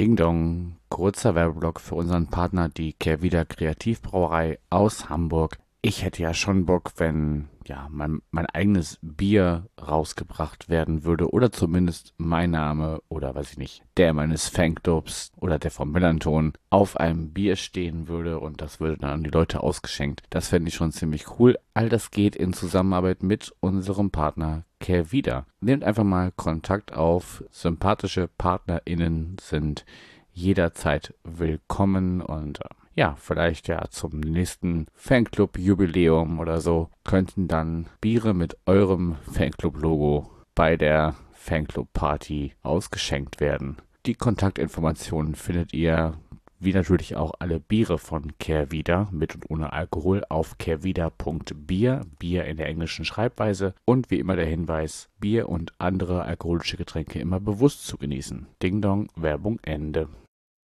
[0.00, 5.58] Ding Dong, kurzer Werbeblock für unseren Partner, die Kehrwieder Kreativbrauerei aus Hamburg.
[5.82, 11.52] Ich hätte ja schon Bock, wenn ja mein, mein eigenes Bier rausgebracht werden würde oder
[11.52, 16.98] zumindest mein Name oder weiß ich nicht, der meines Fanclubs oder der vom Melanton auf
[16.98, 20.22] einem Bier stehen würde und das würde dann an die Leute ausgeschenkt.
[20.28, 21.58] Das fände ich schon ziemlich cool.
[21.72, 25.46] All das geht in Zusammenarbeit mit unserem Partner Kehrwieder.
[25.60, 27.42] Nehmt einfach mal Kontakt auf.
[27.50, 29.86] Sympathische PartnerInnen sind
[30.34, 32.68] jederzeit willkommen und äh,
[33.00, 40.76] ja, vielleicht ja zum nächsten Fanclub-Jubiläum oder so könnten dann Biere mit eurem Fanclub-Logo bei
[40.76, 43.78] der Fanclub-Party ausgeschenkt werden.
[44.04, 46.18] Die Kontaktinformationen findet ihr
[46.58, 52.58] wie natürlich auch alle Biere von Kehrwieder mit und ohne Alkohol auf kehrwieder.bier, Bier in
[52.58, 57.86] der englischen Schreibweise und wie immer der Hinweis, Bier und andere alkoholische Getränke immer bewusst
[57.86, 58.46] zu genießen.
[58.62, 60.10] Ding Dong, Werbung Ende.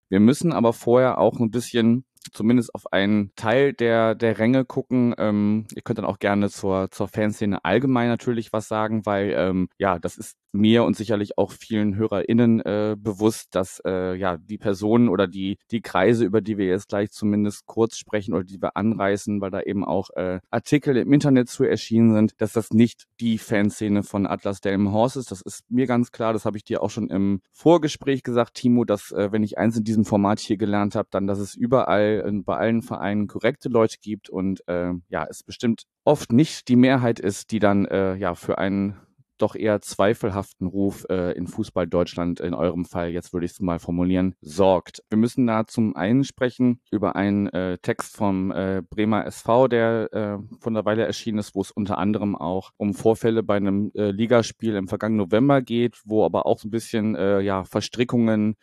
[0.07, 5.13] Wir müssen aber vorher auch ein bisschen zumindest auf einen Teil der, der Ränge gucken.
[5.17, 9.69] Ähm, ihr könnt dann auch gerne zur, zur Fanszene allgemein natürlich was sagen, weil ähm,
[9.77, 14.57] ja, das ist mir und sicherlich auch vielen HörerInnen äh, bewusst, dass äh, ja die
[14.57, 18.61] Personen oder die, die Kreise, über die wir jetzt gleich zumindest kurz sprechen oder die
[18.61, 22.71] wir anreißen, weil da eben auch äh, Artikel im Internet zu erschienen sind, dass das
[22.71, 25.31] nicht die Fanszene von Atlas Delmenhorst ist.
[25.31, 28.83] Das ist mir ganz klar, das habe ich dir auch schon im Vorgespräch gesagt, Timo,
[28.83, 32.10] dass äh, wenn ich eins in diesem Format hier gelernt habe, dann, dass es überall
[32.19, 36.75] äh, bei allen Vereinen korrekte Leute gibt und äh, ja, es bestimmt oft nicht die
[36.75, 38.97] Mehrheit ist, die dann äh, ja für einen
[39.41, 43.59] doch eher zweifelhaften Ruf äh, in Fußball Deutschland, in eurem Fall, jetzt würde ich es
[43.59, 45.03] mal formulieren, sorgt.
[45.09, 50.13] Wir müssen da zum einen sprechen über einen äh, Text vom äh, Bremer SV, der
[50.13, 53.91] äh, von der Weile erschienen ist, wo es unter anderem auch um Vorfälle bei einem
[53.95, 58.55] äh, Ligaspiel im vergangenen November geht, wo aber auch so ein bisschen ja, Verstrickungen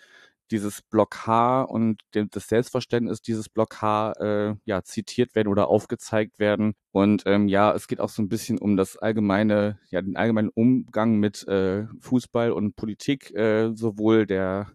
[0.51, 6.39] dieses Block H und das Selbstverständnis dieses Block H äh, ja, zitiert werden oder aufgezeigt
[6.39, 6.75] werden.
[6.93, 10.51] Und ähm, ja, es geht auch so ein bisschen um das allgemeine, ja, den allgemeinen
[10.51, 14.73] Umgang mit äh, Fußball und Politik, äh, sowohl der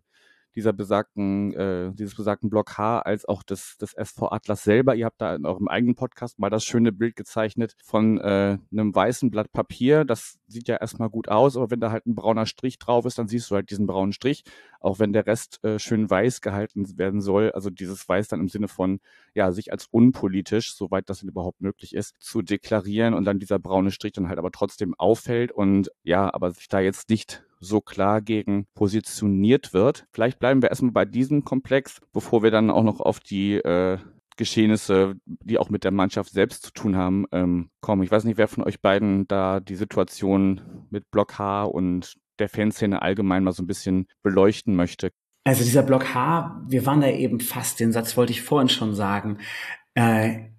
[0.55, 4.95] dieser besagten, äh, dieses besagten Block H als auch des, des SV Atlas selber.
[4.95, 8.95] Ihr habt da in eurem eigenen Podcast mal das schöne Bild gezeichnet von äh, einem
[8.95, 10.05] weißen Blatt Papier.
[10.05, 13.17] Das sieht ja erstmal gut aus, aber wenn da halt ein brauner Strich drauf ist,
[13.17, 14.43] dann siehst du halt diesen braunen Strich,
[14.79, 17.51] auch wenn der Rest äh, schön weiß gehalten werden soll.
[17.51, 18.99] Also dieses Weiß dann im Sinne von,
[19.33, 23.59] ja, sich als unpolitisch, soweit das denn überhaupt möglich ist, zu deklarieren und dann dieser
[23.59, 27.81] braune Strich dann halt aber trotzdem auffällt und ja, aber sich da jetzt nicht so
[27.81, 30.05] klar gegen positioniert wird.
[30.11, 33.97] Vielleicht bleiben wir erstmal bei diesem Komplex, bevor wir dann auch noch auf die äh,
[34.37, 38.03] Geschehnisse, die auch mit der Mannschaft selbst zu tun haben, ähm, kommen.
[38.03, 42.49] Ich weiß nicht, wer von euch beiden da die Situation mit Block H und der
[42.49, 45.11] Fanszene allgemein mal so ein bisschen beleuchten möchte.
[45.43, 48.95] Also dieser Block H, wir waren da eben fast, den Satz wollte ich vorhin schon
[48.95, 49.39] sagen.
[49.93, 50.49] Äh,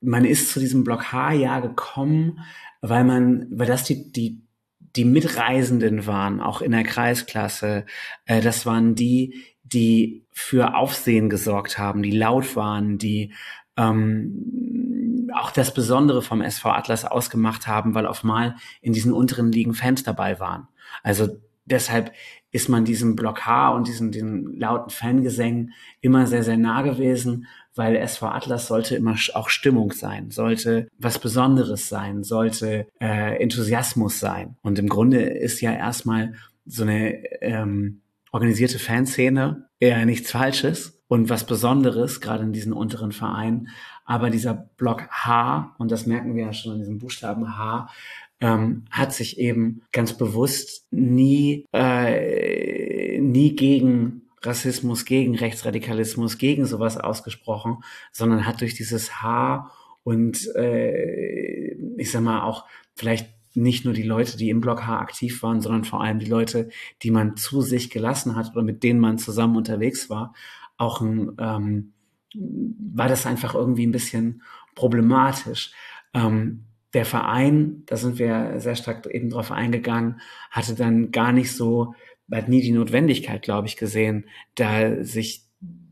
[0.00, 2.40] man ist zu diesem Block H ja gekommen,
[2.80, 4.47] weil man, weil das die, die
[4.96, 7.86] die Mitreisenden waren, auch in der Kreisklasse.
[8.24, 13.32] Äh, das waren die, die für Aufsehen gesorgt haben, die laut waren, die
[13.76, 19.52] ähm, auch das Besondere vom SV Atlas ausgemacht haben, weil auf mal in diesen unteren
[19.52, 20.68] Ligen Fans dabei waren.
[21.02, 21.28] Also
[21.64, 22.12] deshalb
[22.50, 27.46] ist man diesem Block H und diesen, diesen lauten Fangesängen immer sehr, sehr nah gewesen
[27.78, 34.18] weil SV Atlas sollte immer auch Stimmung sein, sollte was Besonderes sein, sollte äh, Enthusiasmus
[34.18, 34.56] sein.
[34.62, 36.34] Und im Grunde ist ja erstmal
[36.66, 38.00] so eine ähm,
[38.32, 41.00] organisierte Fanszene eher nichts Falsches.
[41.06, 43.68] und was Besonderes, gerade in diesen unteren Vereinen.
[44.04, 47.88] Aber dieser Block H, und das merken wir ja schon an diesem Buchstaben H,
[48.40, 56.96] ähm, hat sich eben ganz bewusst nie, äh, nie gegen Rassismus, gegen Rechtsradikalismus, gegen sowas
[56.96, 57.78] ausgesprochen,
[58.12, 59.70] sondern hat durch dieses H
[60.04, 65.00] und äh, ich sag mal auch vielleicht nicht nur die Leute, die im Block H
[65.00, 66.68] aktiv waren, sondern vor allem die Leute,
[67.02, 70.34] die man zu sich gelassen hat oder mit denen man zusammen unterwegs war,
[70.76, 71.92] auch ein, ähm,
[72.34, 74.42] war das einfach irgendwie ein bisschen
[74.76, 75.72] problematisch.
[76.14, 80.20] Ähm, der Verein, da sind wir sehr stark eben drauf eingegangen,
[80.50, 81.94] hatte dann gar nicht so,
[82.32, 85.44] hat nie die Notwendigkeit, glaube ich, gesehen, da sich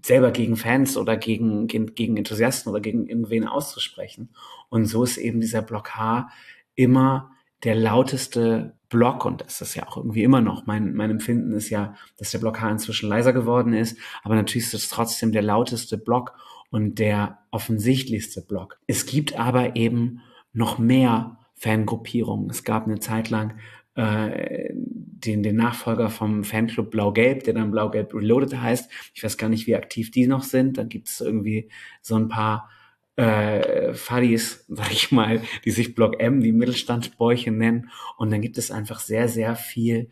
[0.05, 4.31] selber gegen Fans oder gegen, gegen, gegen Enthusiasten oder gegen irgendwen auszusprechen.
[4.69, 6.31] Und so ist eben dieser Block H
[6.75, 7.33] immer
[7.65, 11.71] der lauteste Block, und das ist ja auch irgendwie immer noch, mein, mein Empfinden ist
[11.71, 15.43] ja, dass der Block H inzwischen leiser geworden ist, aber natürlich ist es trotzdem der
[15.43, 16.35] lauteste Block
[16.71, 18.79] und der offensichtlichste Block.
[18.87, 20.21] Es gibt aber eben
[20.57, 22.51] noch mehr Fangruppierungen.
[22.51, 23.59] Es gab eine Zeit lang
[23.95, 28.91] äh, den, den Nachfolger vom Fanclub Blau-Gelb, der dann Blau-Gelb Reloaded heißt.
[29.15, 30.79] Ich weiß gar nicht, wie aktiv die noch sind.
[30.79, 31.69] Dann gibt es irgendwie
[32.03, 32.71] so ein paar
[33.17, 37.91] äh, Fadis, sag ich mal, die sich Block M, die Mittelstandsbäuche nennen.
[38.17, 40.11] Und dann gibt es einfach sehr, sehr viel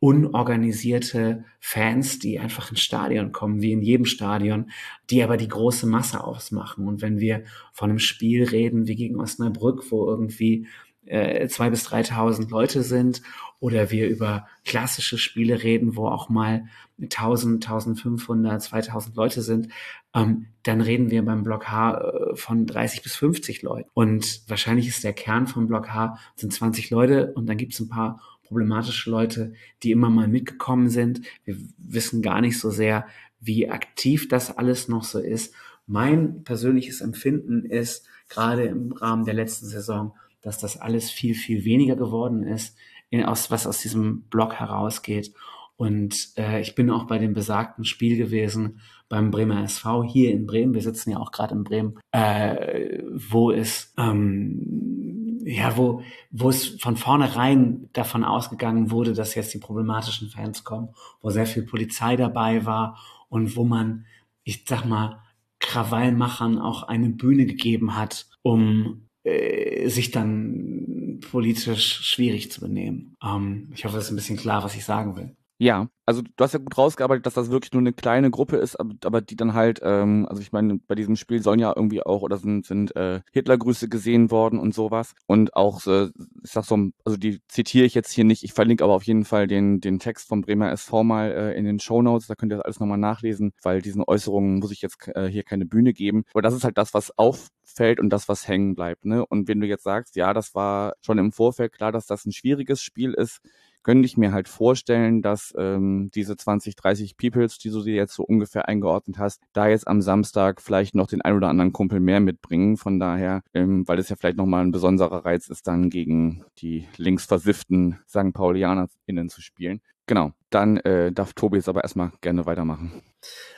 [0.00, 4.70] unorganisierte Fans, die einfach ins Stadion kommen, wie in jedem Stadion,
[5.10, 6.88] die aber die große Masse ausmachen.
[6.88, 10.66] Und wenn wir von einem Spiel reden, wie gegen Osnabrück, wo irgendwie
[11.04, 13.22] äh, zwei bis 3.000 Leute sind,
[13.60, 16.64] oder wir über klassische Spiele reden, wo auch mal
[17.00, 19.68] 1000, 1500, 2000 Leute sind,
[20.14, 23.88] ähm, dann reden wir beim Block H äh, von 30 bis 50 Leuten.
[23.92, 27.80] Und wahrscheinlich ist der Kern vom Block H sind 20 Leute und dann gibt es
[27.80, 29.52] ein paar problematische Leute,
[29.84, 31.22] die immer mal mitgekommen sind.
[31.44, 33.06] Wir wissen gar nicht so sehr,
[33.40, 35.54] wie aktiv das alles noch so ist.
[35.86, 41.64] Mein persönliches Empfinden ist, gerade im Rahmen der letzten Saison, dass das alles viel, viel
[41.64, 42.76] weniger geworden ist,
[43.08, 45.32] in, aus, was aus diesem Blog herausgeht.
[45.76, 50.46] Und äh, ich bin auch bei dem besagten Spiel gewesen beim Bremer SV hier in
[50.46, 50.74] Bremen.
[50.74, 55.19] Wir sitzen ja auch gerade in Bremen, äh, wo es ähm,
[55.50, 60.90] ja, wo, wo es von vornherein davon ausgegangen wurde, dass jetzt die problematischen Fans kommen,
[61.20, 64.06] wo sehr viel Polizei dabei war und wo man,
[64.44, 65.22] ich sag mal,
[65.58, 73.16] Krawallmachern auch eine Bühne gegeben hat, um äh, sich dann politisch schwierig zu benehmen.
[73.22, 75.36] Ähm, ich hoffe, es ist ein bisschen klar, was ich sagen will.
[75.62, 78.76] Ja, also du hast ja gut rausgearbeitet, dass das wirklich nur eine kleine Gruppe ist,
[78.76, 82.02] aber, aber die dann halt, ähm, also ich meine, bei diesem Spiel sollen ja irgendwie
[82.02, 85.12] auch oder sind, sind äh, Hitlergrüße gesehen worden und sowas.
[85.26, 86.06] Und auch, äh,
[86.42, 89.26] ich sag so, also die zitiere ich jetzt hier nicht, ich verlinke aber auf jeden
[89.26, 92.52] Fall den, den Text vom Bremer SV mal äh, in den Show Notes, da könnt
[92.52, 95.92] ihr das alles nochmal nachlesen, weil diesen Äußerungen muss ich jetzt äh, hier keine Bühne
[95.92, 96.24] geben.
[96.32, 99.04] Aber das ist halt das, was auffällt und das, was hängen bleibt.
[99.04, 99.26] Ne?
[99.26, 102.32] Und wenn du jetzt sagst, ja, das war schon im Vorfeld klar, dass das ein
[102.32, 103.42] schwieriges Spiel ist,
[103.82, 108.14] könnte ich mir halt vorstellen, dass ähm, diese 20, 30 Peoples, die du dir jetzt
[108.14, 112.00] so ungefähr eingeordnet hast, da jetzt am Samstag vielleicht noch den ein oder anderen Kumpel
[112.00, 112.76] mehr mitbringen.
[112.76, 116.86] Von daher, ähm, weil es ja vielleicht nochmal ein besonderer Reiz ist, dann gegen die
[116.96, 118.32] linksversifften St.
[118.32, 119.80] PaulianerInnen zu spielen.
[120.06, 123.02] Genau, dann äh, darf Tobi jetzt aber erstmal gerne weitermachen.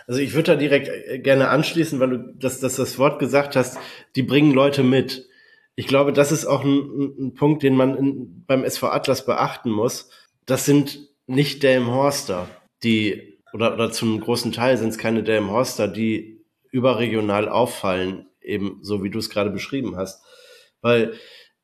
[0.07, 3.57] Also ich würde da direkt äh, gerne anschließen, weil du das, das, das Wort gesagt
[3.57, 3.79] hast,
[4.17, 5.27] die bringen Leute mit
[5.75, 9.71] ich glaube, das ist auch ein, ein Punkt, den man in, beim SV Atlas beachten
[9.71, 10.11] muss.
[10.47, 12.49] Das sind nicht Delmhorster,
[12.83, 19.03] die, oder, oder zum großen Teil sind es keine Delmhorster, die überregional auffallen, eben so
[19.03, 20.23] wie du es gerade beschrieben hast.
[20.81, 21.15] Weil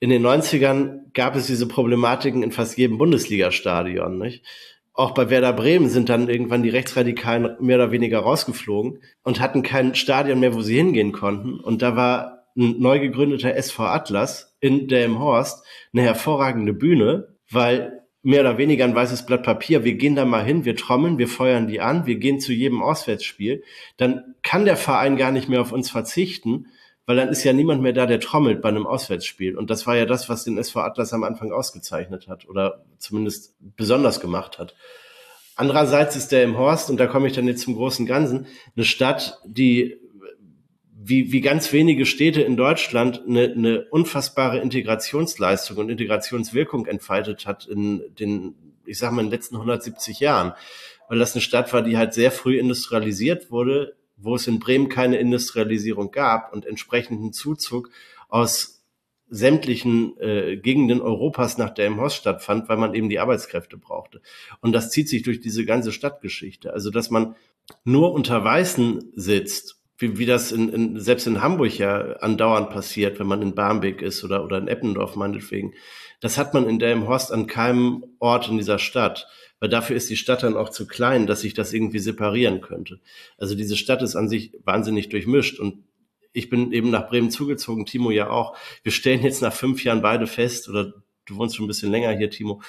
[0.01, 4.45] in den 90ern gab es diese Problematiken in fast jedem Bundesligastadion, nicht?
[4.93, 9.63] Auch bei Werder Bremen sind dann irgendwann die Rechtsradikalen mehr oder weniger rausgeflogen und hatten
[9.63, 11.61] kein Stadion mehr, wo sie hingehen konnten.
[11.61, 18.41] Und da war ein neu gegründeter SV Atlas in Delmhorst eine hervorragende Bühne, weil mehr
[18.41, 21.69] oder weniger ein weißes Blatt Papier, wir gehen da mal hin, wir trommeln, wir feuern
[21.69, 23.63] die an, wir gehen zu jedem Auswärtsspiel,
[23.97, 26.67] dann kann der Verein gar nicht mehr auf uns verzichten,
[27.07, 29.57] weil dann ist ja niemand mehr da, der trommelt bei einem Auswärtsspiel.
[29.57, 33.55] Und das war ja das, was den SV Atlas am Anfang ausgezeichnet hat oder zumindest
[33.61, 34.75] besonders gemacht hat.
[35.57, 38.85] Andererseits ist der im Horst, und da komme ich dann jetzt zum großen Ganzen, eine
[38.85, 39.97] Stadt, die
[41.01, 47.67] wie, wie ganz wenige Städte in Deutschland eine, eine unfassbare Integrationsleistung und Integrationswirkung entfaltet hat
[47.67, 50.55] in den, ich sag mal, in den letzten 170 Jahren.
[51.09, 54.89] Weil das eine Stadt war, die halt sehr früh industrialisiert wurde, wo es in Bremen
[54.89, 57.91] keine Industrialisierung gab und entsprechenden Zuzug
[58.29, 58.83] aus
[59.31, 64.21] sämtlichen äh, Gegenden Europas nach Delmenhorst stattfand, weil man eben die Arbeitskräfte brauchte.
[64.61, 66.73] Und das zieht sich durch diese ganze Stadtgeschichte.
[66.73, 67.37] Also, dass man
[67.85, 73.19] nur unter Weißen sitzt, wie, wie das in, in, selbst in Hamburg ja andauernd passiert,
[73.19, 75.75] wenn man in Barmbek ist oder, oder in Eppendorf meinetwegen,
[76.21, 79.27] das hat man in Delmenhorst an keinem Ort in dieser Stadt.
[79.61, 83.01] Weil dafür ist die Stadt dann auch zu klein, dass sich das irgendwie separieren könnte.
[83.39, 85.83] Also diese Stadt ist an sich wahnsinnig durchmischt und
[86.33, 88.57] ich bin eben nach Bremen zugezogen, Timo ja auch.
[88.85, 90.93] Wir stellen jetzt nach fünf Jahren beide fest, oder
[91.27, 92.63] du wohnst schon ein bisschen länger hier, Timo.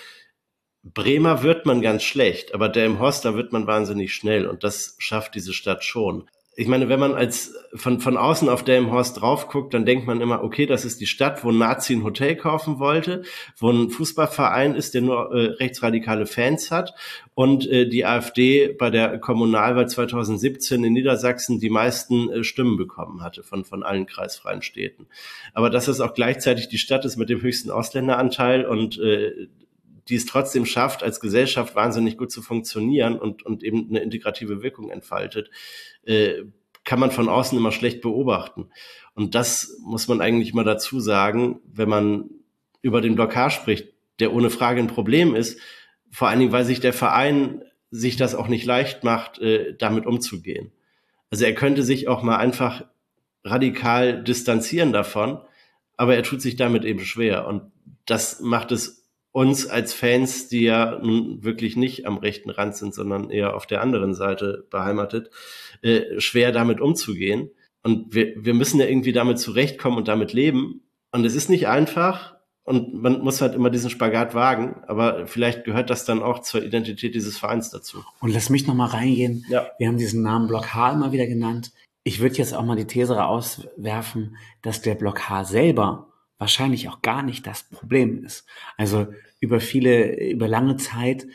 [0.82, 4.64] Bremer wird man ganz schlecht, aber der im Horst, da wird man wahnsinnig schnell und
[4.64, 6.28] das schafft diese Stadt schon
[6.60, 10.20] ich meine, wenn man als von, von außen auf Delmenhorst drauf guckt, dann denkt man
[10.20, 13.24] immer, okay, das ist die Stadt, wo ein Nazi ein Hotel kaufen wollte,
[13.56, 16.94] wo ein Fußballverein ist, der nur äh, rechtsradikale Fans hat
[17.34, 23.24] und äh, die AfD bei der Kommunalwahl 2017 in Niedersachsen die meisten äh, Stimmen bekommen
[23.24, 25.08] hatte von, von allen kreisfreien Städten.
[25.54, 29.48] Aber dass es auch gleichzeitig die Stadt ist mit dem höchsten Ausländeranteil und äh,
[30.10, 34.64] die es trotzdem schafft, als Gesellschaft wahnsinnig gut zu funktionieren und, und eben eine integrative
[34.64, 35.52] Wirkung entfaltet,
[36.04, 36.44] äh,
[36.84, 38.72] kann man von außen immer schlecht beobachten.
[39.14, 42.30] Und das muss man eigentlich immer dazu sagen, wenn man
[42.82, 43.90] über den Blockage spricht,
[44.20, 45.60] der ohne Frage ein Problem ist,
[46.10, 50.06] vor allen Dingen, weil sich der Verein sich das auch nicht leicht macht, äh, damit
[50.06, 50.72] umzugehen.
[51.30, 52.86] Also er könnte sich auch mal einfach
[53.44, 55.40] radikal distanzieren davon,
[55.98, 57.46] aber er tut sich damit eben schwer.
[57.46, 57.72] Und
[58.06, 58.99] das macht es
[59.40, 63.66] uns als Fans, die ja nun wirklich nicht am rechten Rand sind, sondern eher auf
[63.66, 65.30] der anderen Seite beheimatet,
[65.82, 67.50] äh, schwer damit umzugehen.
[67.82, 70.82] Und wir, wir müssen ja irgendwie damit zurechtkommen und damit leben.
[71.14, 72.36] Und es ist nicht einfach.
[72.66, 76.62] Und man muss halt immer diesen Spagat wagen, aber vielleicht gehört das dann auch zur
[76.62, 78.04] Identität dieses Vereins dazu.
[78.20, 79.46] Und lass mich noch mal reingehen.
[79.50, 79.70] Ja.
[79.80, 81.72] Wir haben diesen Namen Block H immer wieder genannt.
[82.04, 87.02] Ich würde jetzt auch mal die These auswerfen, dass der Block H selber wahrscheinlich auch
[87.02, 88.46] gar nicht das Problem ist.
[88.78, 89.08] Also
[89.40, 91.28] über viele, über lange Zeit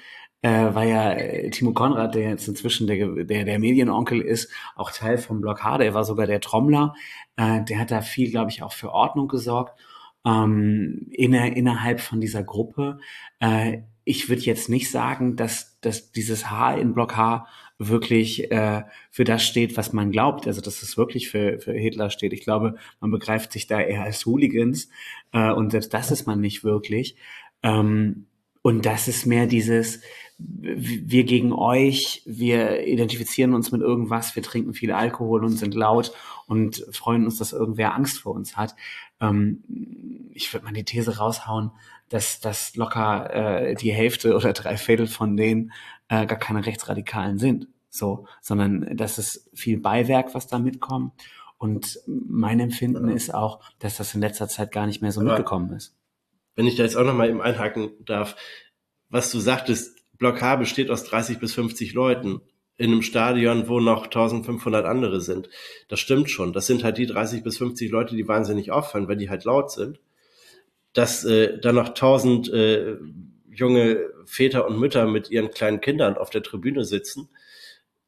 [0.43, 4.91] äh, war ja äh, Timo Konrad, der jetzt inzwischen der, der, der Medienonkel ist, auch
[4.91, 5.85] Teil vom Blockade.
[5.85, 6.95] Er war sogar der Trommler.
[7.37, 9.79] Äh, der hat da viel, glaube ich, auch für Ordnung gesorgt
[10.25, 12.99] ähm, inner, innerhalb von dieser Gruppe.
[13.41, 17.47] Äh, ich würde jetzt nicht sagen, dass, dass dieses H in Block H
[17.79, 20.47] wirklich äh, für das steht, was man glaubt.
[20.47, 22.33] Also dass es wirklich für, für Hitler steht.
[22.33, 24.89] Ich glaube, man begreift sich da eher als Hooligans
[25.33, 27.17] äh, und selbst das ist man nicht wirklich.
[27.65, 28.27] Ähm,
[28.63, 30.01] und das ist mehr dieses,
[30.39, 36.13] wir gegen euch, wir identifizieren uns mit irgendwas, wir trinken viel Alkohol und sind laut
[36.47, 38.77] und freuen uns, dass irgendwer Angst vor uns hat.
[39.21, 39.65] Ähm,
[40.33, 41.73] ich würde mal die These raushauen,
[42.09, 45.73] dass das locker äh, die Hälfte oder drei Viertel von denen
[46.09, 47.69] äh, gar keine Rechtsradikalen sind.
[47.89, 51.13] So, sondern das ist viel Beiwerk, was da mitkommt.
[51.59, 53.15] Und mein Empfinden ja.
[53.15, 55.95] ist auch, dass das in letzter Zeit gar nicht mehr so Aber mitgekommen ist.
[56.57, 58.37] Wenn ich da jetzt auch nochmal eben einhaken darf,
[59.09, 62.41] was du sagtest, Block H besteht aus 30 bis 50 Leuten
[62.77, 65.49] in einem Stadion, wo noch 1500 andere sind.
[65.89, 66.53] Das stimmt schon.
[66.53, 69.71] Das sind halt die 30 bis 50 Leute, die wahnsinnig auffallen, weil die halt laut
[69.71, 70.01] sind.
[70.93, 72.97] Dass äh, da noch 1000 äh,
[73.51, 77.29] junge Väter und Mütter mit ihren kleinen Kindern auf der Tribüne sitzen,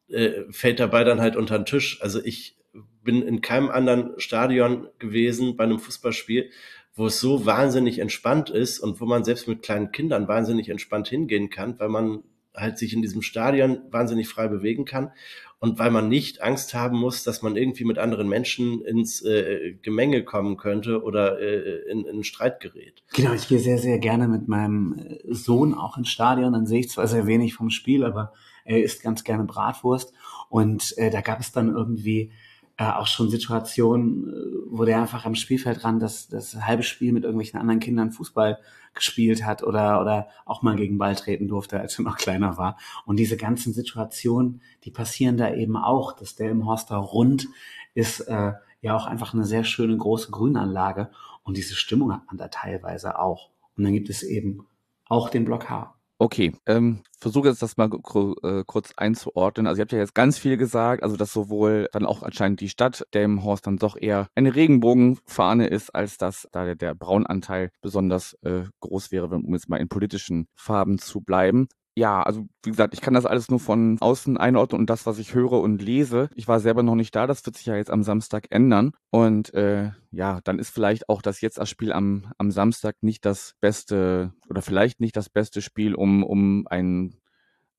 [0.09, 2.01] äh, fällt dabei dann halt unter den Tisch.
[2.03, 2.57] Also ich
[3.03, 6.51] bin in keinem anderen Stadion gewesen bei einem Fußballspiel,
[6.97, 11.09] wo es so wahnsinnig entspannt ist und wo man selbst mit kleinen Kindern wahnsinnig entspannt
[11.09, 12.25] hingehen kann, weil man
[12.55, 15.13] halt sich in diesem Stadion wahnsinnig frei bewegen kann
[15.59, 19.75] und weil man nicht Angst haben muss, dass man irgendwie mit anderen Menschen ins äh,
[19.83, 23.03] Gemenge kommen könnte oder äh, in, in Streit gerät.
[23.15, 26.53] Genau, ich gehe sehr, sehr gerne mit meinem äh, Sohn auch ins Stadion.
[26.53, 28.33] Dann sehe ich zwar sehr wenig vom Spiel, aber
[28.65, 30.13] er isst ganz gerne Bratwurst.
[30.51, 32.33] Und äh, da gab es dann irgendwie
[32.79, 34.33] äh, auch schon Situationen, äh,
[34.69, 38.59] wo der einfach am Spielfeld ran das, das halbe Spiel mit irgendwelchen anderen Kindern Fußball
[38.95, 42.77] gespielt hat oder, oder auch mal gegen Ball treten durfte, als er noch kleiner war.
[43.05, 46.13] Und diese ganzen Situationen, die passieren da eben auch.
[46.13, 47.49] Das Delmenhorster Rund
[47.95, 51.11] ist äh, ja auch einfach eine sehr schöne große Grünanlage
[51.45, 53.51] und diese Stimmung hat man da teilweise auch.
[53.77, 54.67] Und dann gibt es eben
[55.09, 55.96] auch den Block H.
[56.19, 59.67] Okay, ähm, versuche jetzt das mal äh, kurz einzuordnen.
[59.67, 62.71] Also ihr habt ja jetzt ganz viel gesagt, also dass sowohl dann auch anscheinend die
[62.71, 68.33] Stadt Delmenhorst dann doch eher eine Regenbogenfahne ist, als dass da der, der Braunanteil besonders
[68.45, 72.93] äh, groß wäre, um jetzt mal in politischen Farben zu bleiben ja, also wie gesagt,
[72.93, 76.29] ich kann das alles nur von außen einordnen und das, was ich höre und lese.
[76.35, 78.93] Ich war selber noch nicht da, das wird sich ja jetzt am Samstag ändern.
[79.11, 83.25] Und äh, ja, dann ist vielleicht auch das jetzt das Spiel am, am Samstag nicht
[83.25, 87.17] das beste oder vielleicht nicht das beste Spiel, um, um ein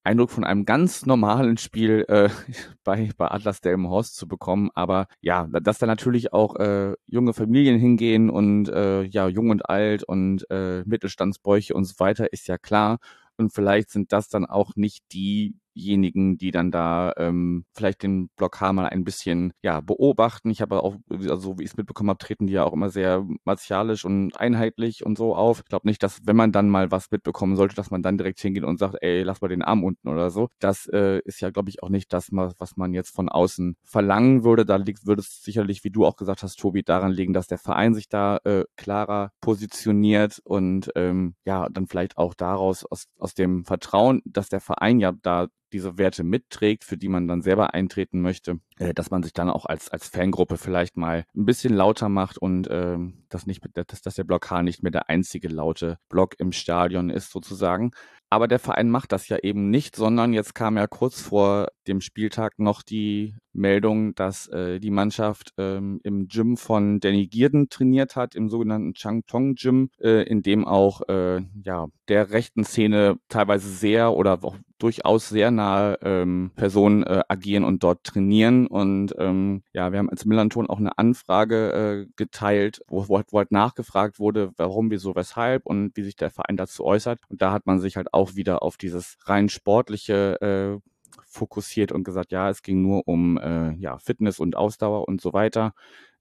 [0.03, 2.29] Eindruck von einem ganz normalen Spiel äh,
[2.83, 4.71] bei, bei Atlas Delmenhorst zu bekommen.
[4.73, 9.69] Aber ja, dass da natürlich auch äh, junge Familien hingehen und äh, ja, jung und
[9.69, 12.97] alt und äh, Mittelstandsbräuche und so weiter, ist ja klar.
[13.37, 18.29] Und vielleicht sind das dann auch nicht die diejenigen, die dann da ähm, vielleicht den
[18.35, 20.49] Block H mal ein bisschen ja, beobachten.
[20.49, 20.95] Ich habe auch,
[21.29, 25.05] also wie ich es mitbekommen habe, treten die ja auch immer sehr martialisch und einheitlich
[25.05, 25.59] und so auf.
[25.59, 28.39] Ich glaube nicht, dass wenn man dann mal was mitbekommen sollte, dass man dann direkt
[28.39, 30.49] hingeht und sagt, ey, lass mal den Arm unten oder so.
[30.59, 34.43] Das äh, ist ja, glaube ich, auch nicht das, was man jetzt von außen verlangen
[34.43, 34.65] würde.
[34.65, 37.57] Da liegt, würde es sicherlich, wie du auch gesagt hast, Tobi, daran liegen, dass der
[37.57, 43.33] Verein sich da äh, klarer positioniert und ähm, ja, dann vielleicht auch daraus aus, aus
[43.33, 47.73] dem Vertrauen, dass der Verein ja da diese Werte mitträgt, für die man dann selber
[47.73, 51.73] eintreten möchte, äh, dass man sich dann auch als, als Fangruppe vielleicht mal ein bisschen
[51.73, 52.97] lauter macht und äh,
[53.29, 57.09] dass, nicht, dass, dass der Block H nicht mehr der einzige laute Block im Stadion
[57.09, 57.91] ist sozusagen.
[58.29, 62.01] Aber der Verein macht das ja eben nicht, sondern jetzt kam ja kurz vor dem
[62.01, 68.17] Spieltag noch die Meldung, dass äh, die Mannschaft ähm, im Gym von Danny Gierden trainiert
[68.17, 73.17] hat, im sogenannten Chang Tong Gym, äh, in dem auch äh, ja, der rechten Szene
[73.29, 78.67] teilweise sehr oder auch durchaus sehr nahe ähm, Personen äh, agieren und dort trainieren.
[78.67, 83.37] Und ähm, ja, wir haben als Millanton auch eine Anfrage äh, geteilt, wo, wo, wo
[83.37, 87.19] halt nachgefragt wurde, warum, wieso, weshalb und wie sich der Verein dazu äußert.
[87.29, 90.89] Und da hat man sich halt auch wieder auf dieses rein sportliche äh,
[91.25, 95.33] fokussiert und gesagt, ja, es ging nur um äh, ja, Fitness und Ausdauer und so
[95.33, 95.73] weiter.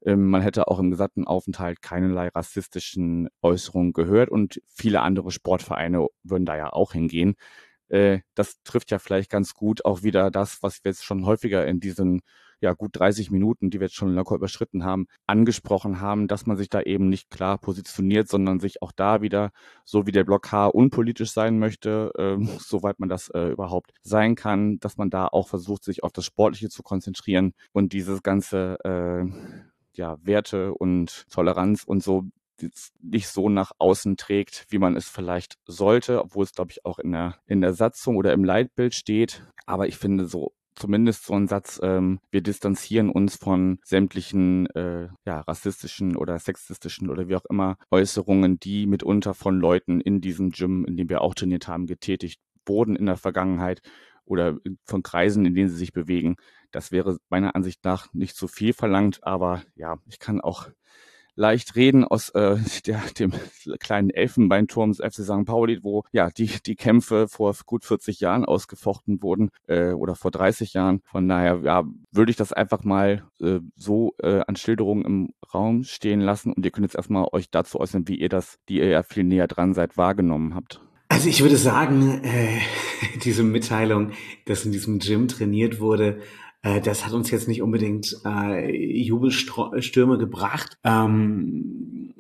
[0.05, 6.07] Ähm, man hätte auch im gesamten Aufenthalt keinerlei rassistischen Äußerungen gehört und viele andere Sportvereine
[6.23, 7.35] würden da ja auch hingehen.
[7.89, 11.67] Äh, das trifft ja vielleicht ganz gut auch wieder das, was wir jetzt schon häufiger
[11.67, 12.23] in diesen
[12.61, 16.57] ja gut 30 Minuten, die wir jetzt schon locker überschritten haben, angesprochen haben, dass man
[16.57, 19.51] sich da eben nicht klar positioniert, sondern sich auch da wieder,
[19.85, 24.35] so wie der Block H unpolitisch sein möchte, äh, soweit man das äh, überhaupt sein
[24.35, 28.79] kann, dass man da auch versucht, sich auf das Sportliche zu konzentrieren und dieses ganze
[28.85, 29.27] äh,
[29.95, 32.25] ja, Werte und Toleranz und so
[33.01, 36.99] nicht so nach außen trägt, wie man es vielleicht sollte, obwohl es, glaube ich, auch
[36.99, 39.45] in der, in der Satzung oder im Leitbild steht.
[39.67, 45.09] Aber ich finde so zumindest so ein Satz, ähm, wir distanzieren uns von sämtlichen äh,
[45.25, 50.51] ja, rassistischen oder sexistischen oder wie auch immer Äußerungen, die mitunter von Leuten in diesem
[50.51, 53.81] Gym, in dem wir auch trainiert haben, getätigt wurden in der Vergangenheit
[54.25, 56.37] oder von Kreisen, in denen sie sich bewegen.
[56.73, 60.69] Das wäre meiner Ansicht nach nicht zu viel verlangt, aber ja, ich kann auch
[61.37, 62.57] leicht reden aus äh,
[62.87, 63.33] der, dem
[63.79, 65.45] kleinen Elfenbeinturm des FC St.
[65.45, 70.31] Pauli, wo ja die, die Kämpfe vor gut 40 Jahren ausgefochten wurden äh, oder vor
[70.31, 71.03] 30 Jahren.
[71.05, 75.85] Von daher ja, würde ich das einfach mal äh, so äh, an Schilderungen im Raum
[75.85, 78.89] stehen lassen und ihr könnt jetzt erstmal euch dazu äußern, wie ihr das, die ihr
[78.89, 80.81] ja viel näher dran seid, wahrgenommen habt.
[81.09, 82.59] Also ich würde sagen, äh,
[83.25, 84.13] diese Mitteilung,
[84.45, 86.21] dass in diesem Gym trainiert wurde,
[86.81, 90.79] das hat uns jetzt nicht unbedingt äh, Jubelstürme gebracht.
[90.85, 92.15] Ähm,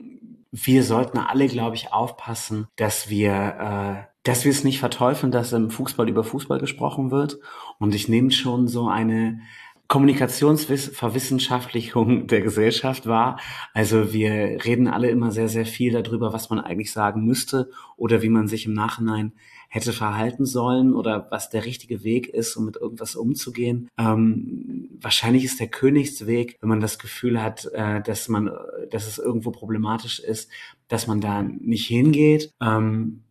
[0.52, 5.52] wir sollten alle, glaube ich, aufpassen, dass wir, äh, dass wir es nicht verteufeln, dass
[5.52, 7.38] im Fußball über Fußball gesprochen wird.
[7.78, 9.40] Und ich nehme schon so eine
[9.88, 13.38] Kommunikationsverwissenschaftlichung der Gesellschaft wahr.
[13.74, 18.22] Also wir reden alle immer sehr, sehr viel darüber, was man eigentlich sagen müsste oder
[18.22, 19.32] wie man sich im Nachhinein
[19.68, 23.88] hätte verhalten sollen oder was der richtige Weg ist, um mit irgendwas umzugehen.
[23.98, 28.50] Ähm, wahrscheinlich ist der Königsweg, wenn man das Gefühl hat, äh, dass man,
[28.90, 30.50] dass es irgendwo problematisch ist,
[30.88, 32.52] dass man da nicht hingeht.
[32.60, 33.22] Ähm,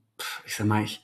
[0.45, 1.01] ich sag mal, ich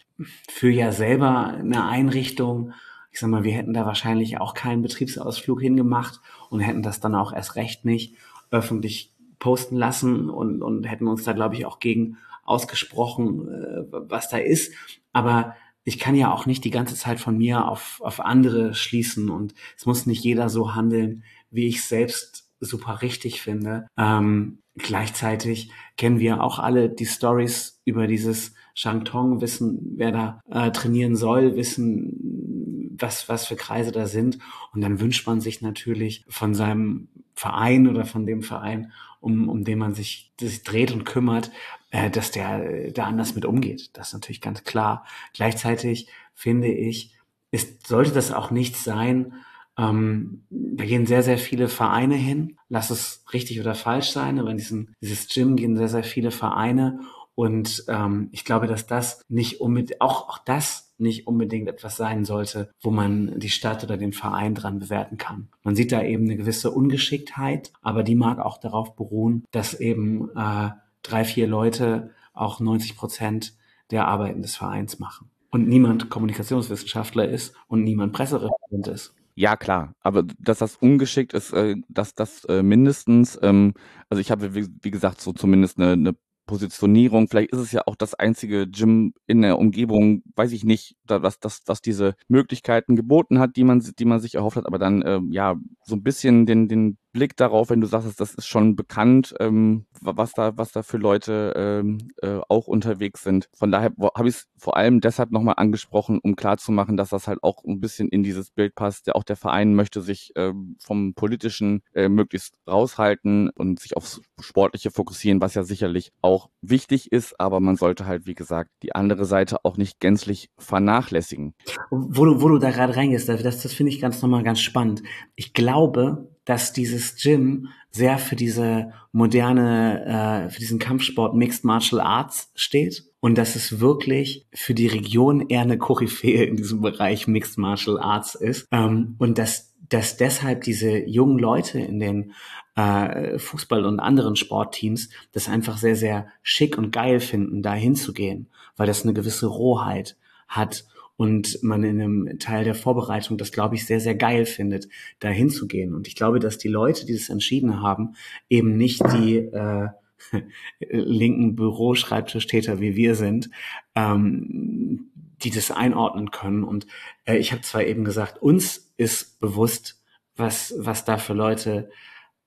[0.49, 2.73] führe ja selber eine Einrichtung.
[3.11, 6.19] Ich sag mal, wir hätten da wahrscheinlich auch keinen Betriebsausflug hingemacht
[6.49, 8.15] und hätten das dann auch erst recht nicht
[8.51, 14.29] öffentlich posten lassen und, und hätten uns da, glaube ich, auch gegen ausgesprochen, äh, was
[14.29, 14.73] da ist.
[15.13, 19.29] Aber ich kann ja auch nicht die ganze Zeit von mir auf, auf andere schließen
[19.29, 23.87] und es muss nicht jeder so handeln, wie ich selbst super richtig finde.
[23.97, 30.71] Ähm, gleichzeitig kennen wir auch alle die Stories über dieses Shangtong, wissen, wer da äh,
[30.71, 34.37] trainieren soll, wissen, was, was für Kreise da sind.
[34.73, 38.91] Und dann wünscht man sich natürlich von seinem Verein oder von dem Verein,
[39.21, 41.51] um, um den man sich, sich dreht und kümmert,
[41.91, 43.91] äh, dass der äh, da anders mit umgeht.
[43.93, 45.05] Das ist natürlich ganz klar.
[45.33, 47.13] Gleichzeitig finde ich,
[47.51, 49.33] ist, sollte das auch nicht sein,
[49.77, 52.57] ähm, da gehen sehr, sehr viele Vereine hin.
[52.69, 56.31] Lass es richtig oder falsch sein, aber in diesen, dieses Gym gehen sehr, sehr viele
[56.31, 56.99] Vereine.
[57.35, 62.25] Und ähm, ich glaube, dass das nicht unbedingt, auch, auch das nicht unbedingt etwas sein
[62.25, 65.49] sollte, wo man die Stadt oder den Verein dran bewerten kann.
[65.63, 70.29] Man sieht da eben eine gewisse Ungeschicktheit, aber die mag auch darauf beruhen, dass eben
[70.35, 70.69] äh,
[71.01, 73.53] drei, vier Leute auch 90 Prozent
[73.89, 75.29] der Arbeiten des Vereins machen.
[75.49, 79.13] Und niemand Kommunikationswissenschaftler ist und niemand Pressereferent ist.
[79.35, 83.73] Ja, klar, aber dass das ungeschickt ist, äh, dass das äh, mindestens, ähm,
[84.09, 86.15] also ich habe, wie, gesagt, so zumindest eine, eine
[86.51, 87.29] Positionierung.
[87.29, 91.39] Vielleicht ist es ja auch das einzige Gym in der Umgebung, weiß ich nicht, dass
[91.39, 95.01] das, das diese Möglichkeiten geboten hat, die man, die man sich erhofft hat, aber dann
[95.05, 98.75] ähm, ja so ein bisschen den, den Blick darauf, wenn du sagst, das ist schon
[98.75, 103.49] bekannt, ähm, was da, was da für Leute ähm, äh, auch unterwegs sind.
[103.53, 107.39] Von daher habe ich es vor allem deshalb nochmal angesprochen, um klarzumachen, dass das halt
[107.43, 109.07] auch ein bisschen in dieses Bild passt.
[109.07, 114.21] Der, auch der Verein möchte sich äh, vom Politischen äh, möglichst raushalten und sich aufs
[114.39, 118.95] Sportliche fokussieren, was ja sicherlich auch wichtig ist, aber man sollte halt, wie gesagt, die
[118.95, 121.53] andere Seite auch nicht gänzlich vernachlässigen.
[121.89, 125.03] Wo du, wo du da gerade reingehst, das, das finde ich ganz nochmal ganz spannend.
[125.35, 132.01] Ich glaube, dass dieses Gym sehr für diese moderne, äh, für diesen Kampfsport Mixed Martial
[132.01, 137.25] Arts steht und dass es wirklich für die Region eher eine Koryphäe in diesem Bereich
[137.25, 142.33] Mixed Martial Arts ist ähm, und dass, dass deshalb diese jungen Leute in den
[142.75, 148.49] äh, Fußball und anderen Sportteams das einfach sehr, sehr schick und geil finden, da hinzugehen,
[148.75, 150.17] weil das eine gewisse Rohheit
[150.49, 150.83] hat
[151.21, 154.87] und man in einem Teil der Vorbereitung das, glaube ich, sehr, sehr geil findet,
[155.19, 155.93] da hinzugehen.
[155.93, 158.15] Und ich glaube, dass die Leute, die das entschieden haben,
[158.49, 159.89] eben nicht die äh,
[160.89, 163.51] linken Büroschreibtischtäter wie wir sind,
[163.93, 165.11] ähm,
[165.43, 166.63] die das einordnen können.
[166.63, 166.87] Und
[167.25, 170.01] äh, ich habe zwar eben gesagt, uns ist bewusst,
[170.35, 171.91] was, was da für Leute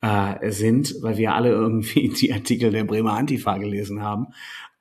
[0.01, 4.35] äh, sind, weil wir alle irgendwie die Artikel der Bremer Antifa gelesen haben.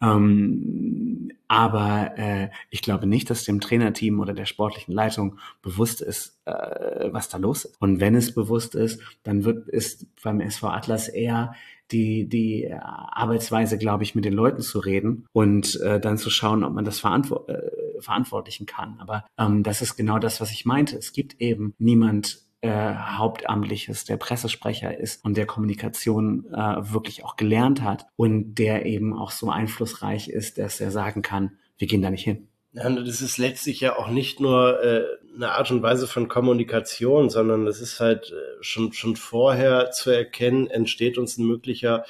[0.03, 6.39] Ähm, aber äh, ich glaube nicht, dass dem Trainerteam oder der sportlichen Leitung bewusst ist,
[6.45, 7.81] äh, was da los ist.
[7.81, 11.53] Und wenn es bewusst ist, dann wird ist beim SV Atlas eher
[11.91, 16.63] die, die Arbeitsweise, glaube ich, mit den Leuten zu reden und äh, dann zu schauen,
[16.63, 18.95] ob man das verantwort äh, verantwortlichen kann.
[18.99, 20.97] Aber ähm, das ist genau das, was ich meinte.
[20.97, 27.35] Es gibt eben niemand äh, Hauptamtliches, der Pressesprecher ist und der Kommunikation äh, wirklich auch
[27.35, 32.01] gelernt hat und der eben auch so einflussreich ist, dass er sagen kann, wir gehen
[32.01, 32.47] da nicht hin.
[32.71, 35.03] Das ist letztlich ja auch nicht nur äh,
[35.35, 40.09] eine Art und Weise von Kommunikation, sondern das ist halt äh, schon, schon vorher zu
[40.09, 42.05] erkennen, entsteht uns ein möglicher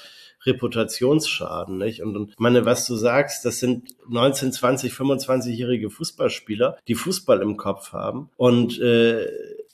[0.45, 2.03] Reputationsschaden, nicht?
[2.03, 7.57] Und, und meine, was du sagst, das sind 19, 20, 25-jährige Fußballspieler, die Fußball im
[7.57, 9.25] Kopf haben und äh,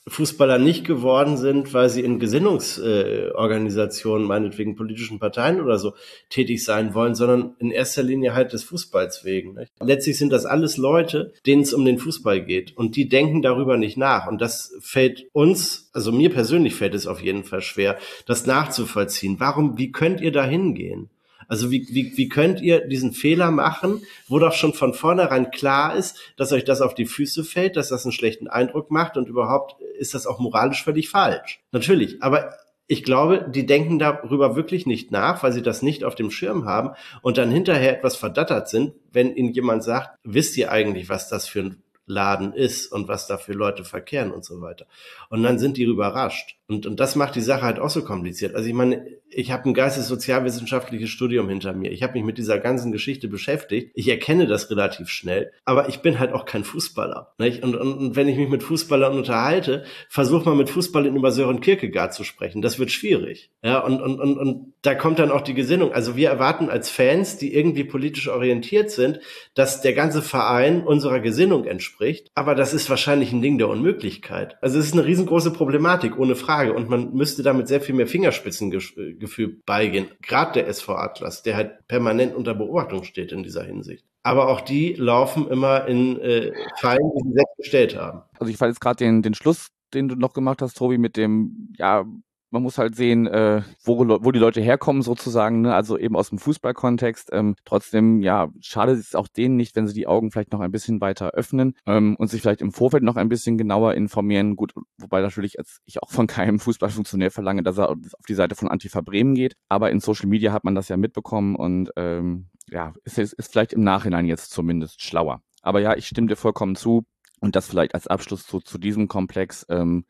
[0.08, 5.94] Fußballer nicht geworden sind, weil sie in Gesinnungsorganisationen, äh, meinetwegen politischen Parteien oder so
[6.30, 9.54] tätig sein wollen, sondern in erster Linie halt des Fußballs wegen.
[9.54, 9.72] Nicht?
[9.82, 13.78] Letztlich sind das alles Leute, denen es um den Fußball geht und die denken darüber
[13.78, 17.98] nicht nach und das fällt uns, also mir persönlich fällt es auf jeden Fall schwer,
[18.26, 19.40] das nachzuvollziehen.
[19.40, 21.10] Warum, wie könnt ihr da hingehen?
[21.50, 25.96] Also wie, wie, wie könnt ihr diesen Fehler machen, wo doch schon von vornherein klar
[25.96, 29.28] ist, dass euch das auf die Füße fällt, dass das einen schlechten Eindruck macht und
[29.28, 31.62] überhaupt ist das auch moralisch völlig falsch.
[31.72, 32.54] Natürlich, aber
[32.88, 36.66] ich glaube, die denken darüber wirklich nicht nach, weil sie das nicht auf dem Schirm
[36.66, 41.30] haben und dann hinterher etwas verdattert sind, wenn ihnen jemand sagt, wisst ihr eigentlich, was
[41.30, 44.88] das für ein Laden ist und was da für Leute verkehren und so weiter.
[45.30, 46.58] Und dann sind die überrascht.
[46.68, 48.56] Und, und das macht die Sache halt auch so kompliziert.
[48.56, 51.92] Also ich meine, ich habe ein geistessozialwissenschaftliches Studium hinter mir.
[51.92, 53.92] Ich habe mich mit dieser ganzen Geschichte beschäftigt.
[53.96, 57.34] Ich erkenne das relativ schnell, aber ich bin halt auch kein Fußballer.
[57.38, 57.64] Nicht?
[57.64, 61.62] Und, und, und wenn ich mich mit Fußballern unterhalte, versuche mal mit Fußballern über Sören
[61.62, 62.62] Kierkegaard zu sprechen.
[62.62, 63.52] Das wird schwierig.
[63.64, 65.92] Ja, und, und, und, und da kommt dann auch die Gesinnung.
[65.92, 69.20] Also wir erwarten als Fans, die irgendwie politisch orientiert sind,
[69.54, 71.99] dass der ganze Verein unserer Gesinnung entspricht.
[72.36, 74.58] Aber das ist wahrscheinlich ein Ding der Unmöglichkeit.
[74.62, 76.50] Also es ist eine riesengroße Problematik, ohne Frage.
[76.50, 76.74] Frage.
[76.74, 80.10] Und man müsste damit sehr viel mehr Fingerspitzengefühl beigehen.
[80.22, 84.06] Gerade der SV Atlas, der halt permanent unter Beobachtung steht in dieser Hinsicht.
[84.24, 88.24] Aber auch die laufen immer in äh, Fallen, die sie selbst gestellt haben.
[88.40, 91.16] Also ich fand jetzt gerade den, den Schluss, den du noch gemacht hast, Tobi, mit
[91.18, 92.06] dem, ja,
[92.52, 95.74] man muss halt sehen, äh, wo, wo die Leute herkommen sozusagen, ne?
[95.76, 97.30] also eben aus dem Fußballkontext.
[97.32, 100.60] Ähm, trotzdem, ja, schade ist es auch denen nicht, wenn sie die Augen vielleicht noch
[100.60, 104.56] ein bisschen weiter öffnen ähm, und sich vielleicht im Vorfeld noch ein bisschen genauer informieren.
[104.56, 108.56] Gut, wobei natürlich als ich auch von keinem Fußballfunktionär verlange, dass er auf die Seite
[108.56, 109.56] von Antifa Bremen geht.
[109.68, 113.74] Aber in Social Media hat man das ja mitbekommen und ähm, ja, ist, ist vielleicht
[113.74, 115.42] im Nachhinein jetzt zumindest schlauer.
[115.62, 117.06] Aber ja, ich stimme dir vollkommen zu.
[117.42, 119.66] Und das vielleicht als Abschluss zu, zu diesem Komplex.
[119.70, 120.04] Ähm,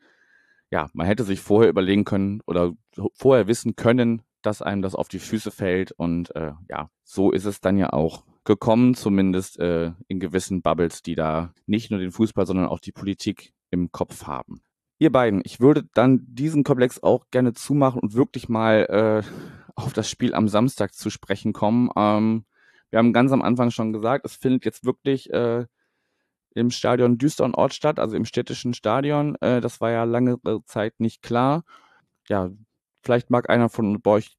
[0.70, 2.72] ja, man hätte sich vorher überlegen können oder
[3.14, 5.92] vorher wissen können, dass einem das auf die Füße fällt.
[5.92, 11.02] Und äh, ja, so ist es dann ja auch gekommen, zumindest äh, in gewissen Bubbles,
[11.02, 14.62] die da nicht nur den Fußball, sondern auch die Politik im Kopf haben.
[14.98, 18.86] Ihr beiden, ich würde dann diesen Komplex auch gerne zumachen und wirklich mal
[19.24, 21.90] äh, auf das Spiel am Samstag zu sprechen kommen.
[21.96, 22.44] Ähm,
[22.90, 25.66] wir haben ganz am Anfang schon gesagt, es findet jetzt wirklich äh,
[26.54, 29.36] im Stadion Düstern-Ort statt, also im städtischen Stadion.
[29.40, 31.62] Äh, das war ja lange Zeit nicht klar.
[32.28, 32.50] Ja,
[33.02, 34.36] vielleicht mag einer von euch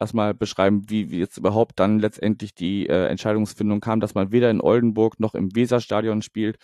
[0.00, 4.50] erstmal beschreiben, wie, wie jetzt überhaupt dann letztendlich die äh, Entscheidungsfindung kam, dass man weder
[4.50, 6.58] in Oldenburg noch im Weserstadion spielt,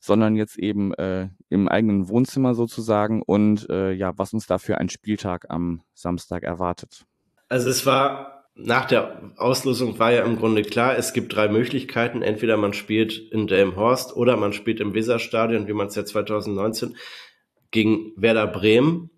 [0.00, 4.78] sondern jetzt eben äh, im eigenen Wohnzimmer sozusagen und äh, ja, was uns da für
[4.78, 7.04] ein Spieltag am Samstag erwartet.
[7.48, 12.22] Also es war nach der Auslosung war ja im Grunde klar, es gibt drei Möglichkeiten.
[12.22, 16.96] Entweder man spielt in Delmhorst oder man spielt im Weserstadion, wie man es ja 2019
[17.70, 19.10] gegen Werder Bremen,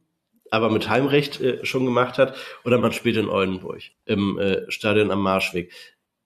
[0.51, 5.11] aber mit Heimrecht äh, schon gemacht hat, oder man spielt in Oldenburg im äh, Stadion
[5.11, 5.73] am Marschweg.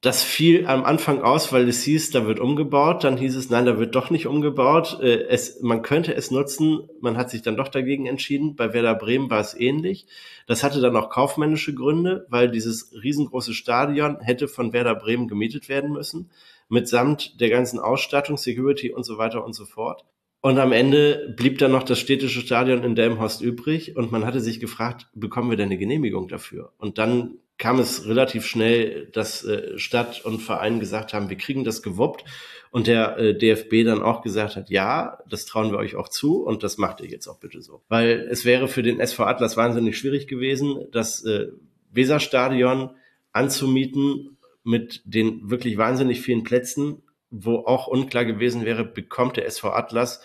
[0.05, 3.05] Das fiel am Anfang aus, weil es hieß, da wird umgebaut.
[3.05, 4.99] Dann hieß es, nein, da wird doch nicht umgebaut.
[5.01, 6.91] Äh, es, man könnte es nutzen.
[7.01, 8.55] Man hat sich dann doch dagegen entschieden.
[8.55, 10.07] Bei Werder Bremen war es ähnlich.
[10.47, 15.71] Das hatte dann auch kaufmännische Gründe, weil dieses riesengroße Stadion hätte von Werder Bremen gemietet
[15.71, 16.29] werden müssen.
[16.69, 20.05] Mitsamt der ganzen Ausstattung, Security und so weiter und so fort.
[20.43, 24.41] Und am Ende blieb dann noch das städtische Stadion in Delmhorst übrig und man hatte
[24.41, 26.75] sich gefragt, bekommen wir denn eine Genehmigung dafür?
[26.77, 31.65] Und dann kam es relativ schnell, dass äh, Stadt und Verein gesagt haben, wir kriegen
[31.65, 32.23] das gewuppt
[32.71, 36.45] und der äh, DFB dann auch gesagt hat, ja, das trauen wir euch auch zu
[36.45, 37.83] und das macht ihr jetzt auch bitte so.
[37.89, 41.53] Weil es wäre für den SV Atlas wahnsinnig schwierig gewesen, das äh,
[41.91, 42.91] Weserstadion
[43.33, 49.71] anzumieten mit den wirklich wahnsinnig vielen Plätzen, wo auch unklar gewesen wäre, bekommt der SV
[49.71, 50.21] Atlas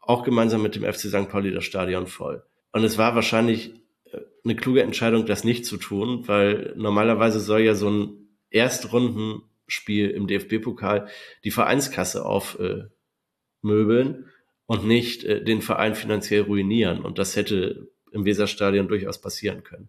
[0.00, 1.28] auch gemeinsam mit dem FC St.
[1.28, 2.42] Pauli das Stadion voll.
[2.72, 3.74] Und es war wahrscheinlich
[4.44, 10.26] eine kluge Entscheidung, das nicht zu tun, weil normalerweise soll ja so ein Erstrundenspiel im
[10.26, 11.08] DFB-Pokal
[11.44, 12.90] die Vereinskasse aufmöbeln
[13.62, 14.16] äh,
[14.66, 17.02] und nicht äh, den Verein finanziell ruinieren.
[17.02, 19.88] Und das hätte im Weserstadion durchaus passieren können.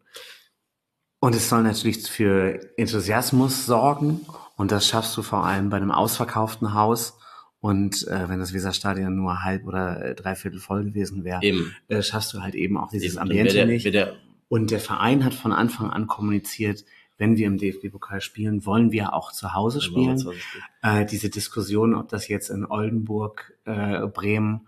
[1.20, 4.26] Und es soll natürlich für Enthusiasmus sorgen.
[4.56, 7.18] Und das schaffst du vor allem bei einem ausverkauften Haus.
[7.60, 11.42] Und äh, wenn das Weserstadion nur halb oder äh, dreiviertel voll gewesen wäre,
[11.88, 13.86] äh, schaffst du halt eben auch dieses eben, Ambiente der, nicht.
[13.86, 14.16] Der,
[14.48, 16.86] und der Verein hat von Anfang an kommuniziert,
[17.18, 20.18] wenn wir im DFB-Pokal spielen, wollen wir auch zu Hause spielen.
[20.18, 20.40] Zu Hause.
[20.82, 24.68] Äh, diese Diskussion, ob das jetzt in Oldenburg, äh, Bremen,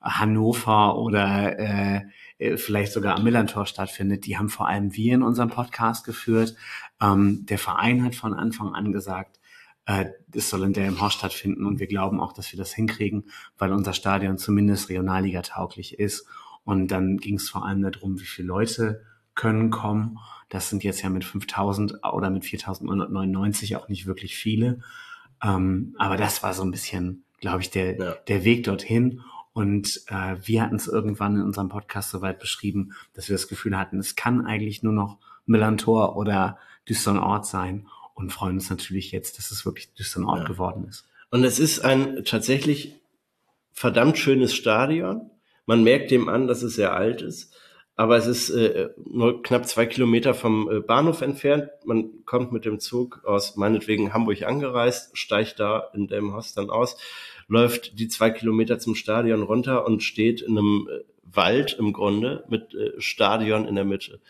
[0.00, 2.02] Hannover oder äh,
[2.38, 6.54] äh, vielleicht sogar am Millantor stattfindet, die haben vor allem wir in unserem Podcast geführt.
[7.00, 9.40] Ähm, der Verein hat von Anfang an gesagt,
[9.86, 13.72] äh, es soll in Delmenhorst stattfinden und wir glauben auch, dass wir das hinkriegen, weil
[13.72, 16.26] unser Stadion zumindest Regionalliga tauglich ist.
[16.64, 19.04] Und dann ging es vor allem darum, wie viele Leute
[19.36, 20.18] können kommen.
[20.48, 24.80] Das sind jetzt ja mit 5000 oder mit 4999 auch nicht wirklich viele.
[25.42, 28.12] Ähm, aber das war so ein bisschen, glaube ich, der, ja.
[28.26, 29.20] der Weg dorthin.
[29.52, 33.78] Und äh, wir hatten es irgendwann in unserem Podcast soweit beschrieben, dass wir das Gefühl
[33.78, 36.58] hatten, es kann eigentlich nur noch Millantor oder
[36.88, 40.46] Düstern Ort sein und freuen uns natürlich jetzt, dass es wirklich Düstern Ort ja.
[40.46, 41.08] geworden ist.
[41.30, 42.96] Und es ist ein tatsächlich
[43.72, 45.30] verdammt schönes Stadion.
[45.66, 47.52] Man merkt dem an, dass es sehr alt ist
[47.96, 51.70] aber es ist äh, nur knapp zwei Kilometer vom äh, Bahnhof entfernt.
[51.84, 56.68] Man kommt mit dem Zug aus meinetwegen Hamburg angereist, steigt da in dem Haus dann
[56.68, 56.98] aus,
[57.48, 62.44] läuft die zwei Kilometer zum Stadion runter und steht in einem äh, Wald im Grunde
[62.48, 64.20] mit äh, Stadion in der Mitte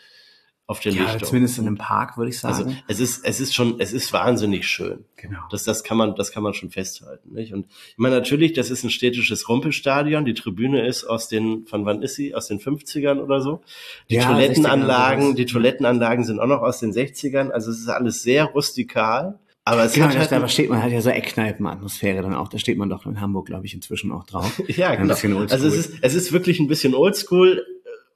[0.69, 1.29] auf der ja, Lichtung.
[1.29, 2.65] Zumindest in einem Park, würde ich sagen.
[2.65, 5.05] Also es ist, es ist schon, es ist wahnsinnig schön.
[5.15, 5.39] Genau.
[5.49, 7.33] Das, das kann man, das kann man schon festhalten.
[7.33, 7.53] Nicht?
[7.53, 10.25] Und ich meine, natürlich, das ist ein städtisches Rumpelstadion.
[10.25, 12.35] Die Tribüne ist aus den, von wann ist sie?
[12.35, 13.61] Aus den 50ern oder so.
[14.09, 17.49] Die ja, Toilettenanlagen, die Toilettenanlagen sind auch noch aus den 60ern.
[17.51, 19.39] Also es ist alles sehr rustikal.
[19.63, 22.49] Aber es genau, hat halt da steht man halt ja so Eckkneipenatmosphäre dann auch.
[22.49, 24.61] Da steht man doch in Hamburg, glaube ich, inzwischen auch drauf.
[24.67, 25.13] ja, genau.
[25.13, 27.65] Also es ist, es ist wirklich ein bisschen oldschool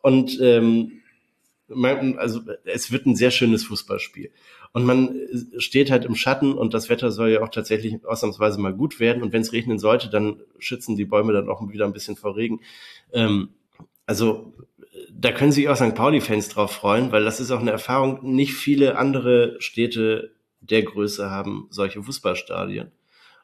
[0.02, 1.01] und ähm,
[2.18, 4.32] also es wird ein sehr schönes Fußballspiel.
[4.74, 5.16] Und man
[5.58, 9.22] steht halt im Schatten und das Wetter soll ja auch tatsächlich ausnahmsweise mal gut werden.
[9.22, 12.38] Und wenn es regnen sollte, dann schützen die Bäume dann auch wieder ein bisschen vor
[12.38, 12.62] Regen.
[13.12, 13.50] Ähm,
[14.06, 14.54] also
[15.14, 15.96] da können sich auch St.
[15.96, 18.20] Pauli-Fans drauf freuen, weil das ist auch eine Erfahrung.
[18.36, 22.92] Nicht viele andere Städte der Größe haben solche Fußballstadien.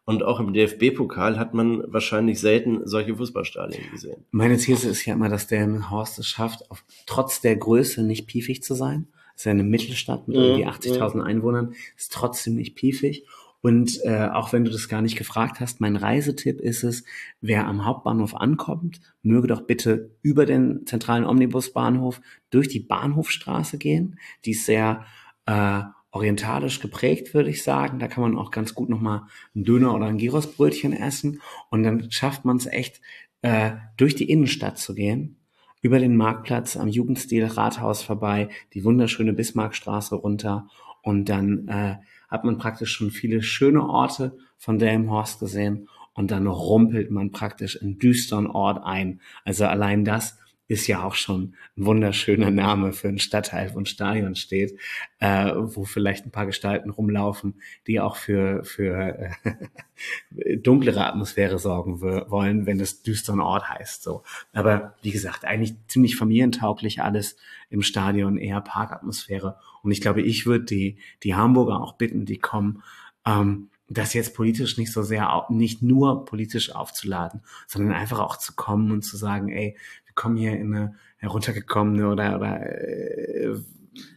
[0.09, 4.23] Und auch im DFB-Pokal hat man wahrscheinlich selten solche Fußballstadien gesehen.
[4.31, 8.25] Meine These ist ja immer, dass der Horst es schafft, auf, trotz der Größe nicht
[8.25, 9.09] piefig zu sein.
[9.35, 13.25] Es ist ja eine Mittelstadt mit irgendwie 80.000 Einwohnern, ist trotzdem nicht piefig.
[13.59, 17.03] Und äh, auch wenn du das gar nicht gefragt hast, mein Reisetipp ist es,
[17.41, 24.17] wer am Hauptbahnhof ankommt, möge doch bitte über den zentralen Omnibusbahnhof durch die Bahnhofstraße gehen.
[24.45, 25.05] Die ist sehr
[25.47, 25.81] äh,
[26.11, 27.99] orientalisch geprägt, würde ich sagen.
[27.99, 31.41] Da kann man auch ganz gut nochmal einen Döner oder ein Gyrosbrötchen essen.
[31.69, 33.01] Und dann schafft man es echt,
[33.41, 35.37] äh, durch die Innenstadt zu gehen,
[35.81, 40.67] über den Marktplatz am Jugendstil Rathaus vorbei, die wunderschöne Bismarckstraße runter.
[41.03, 41.97] Und dann äh,
[42.29, 45.87] hat man praktisch schon viele schöne Orte von Delmenhorst gesehen.
[46.13, 49.21] und dann rumpelt man praktisch in düsteren Ort ein.
[49.45, 53.85] Also allein das ist ja auch schon ein wunderschöner Name für einen Stadtteil, wo ein
[53.85, 54.77] Stadion steht,
[55.19, 62.01] äh, wo vielleicht ein paar Gestalten rumlaufen, die auch für, für äh, dunklere Atmosphäre sorgen
[62.01, 64.03] wollen, wenn es düsteren Ort heißt.
[64.03, 64.23] So.
[64.53, 67.37] Aber wie gesagt, eigentlich ziemlich familientauglich alles
[67.69, 69.57] im Stadion, eher Parkatmosphäre.
[69.83, 72.83] Und ich glaube, ich würde die, die Hamburger auch bitten, die kommen,
[73.25, 78.53] ähm, das jetzt politisch nicht so sehr, nicht nur politisch aufzuladen, sondern einfach auch zu
[78.55, 79.77] kommen und zu sagen, ey,
[80.17, 83.55] kommen hier in eine heruntergekommene oder, oder äh,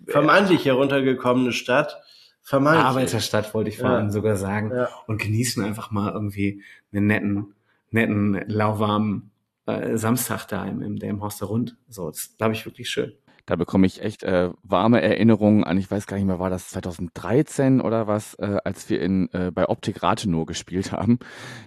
[0.08, 1.96] vermeintlich heruntergekommene Stadt.
[2.42, 2.84] Vermeintlich.
[2.84, 4.10] Arbeiterstadt wollte ich vorhin ja.
[4.10, 4.72] sogar sagen.
[4.74, 4.88] Ja.
[5.06, 6.62] Und genießen einfach mal irgendwie
[6.92, 7.54] einen netten,
[7.90, 9.30] netten, lauwarmen
[9.66, 11.76] äh, Samstag da im, im Delmhorster Rund.
[11.88, 13.12] So, das glaube ich wirklich schön.
[13.50, 16.68] Da bekomme ich echt äh, warme Erinnerungen an, ich weiß gar nicht mehr, war das
[16.68, 21.18] 2013 oder was, äh, als wir in, äh, bei Optik Rathenow gespielt haben.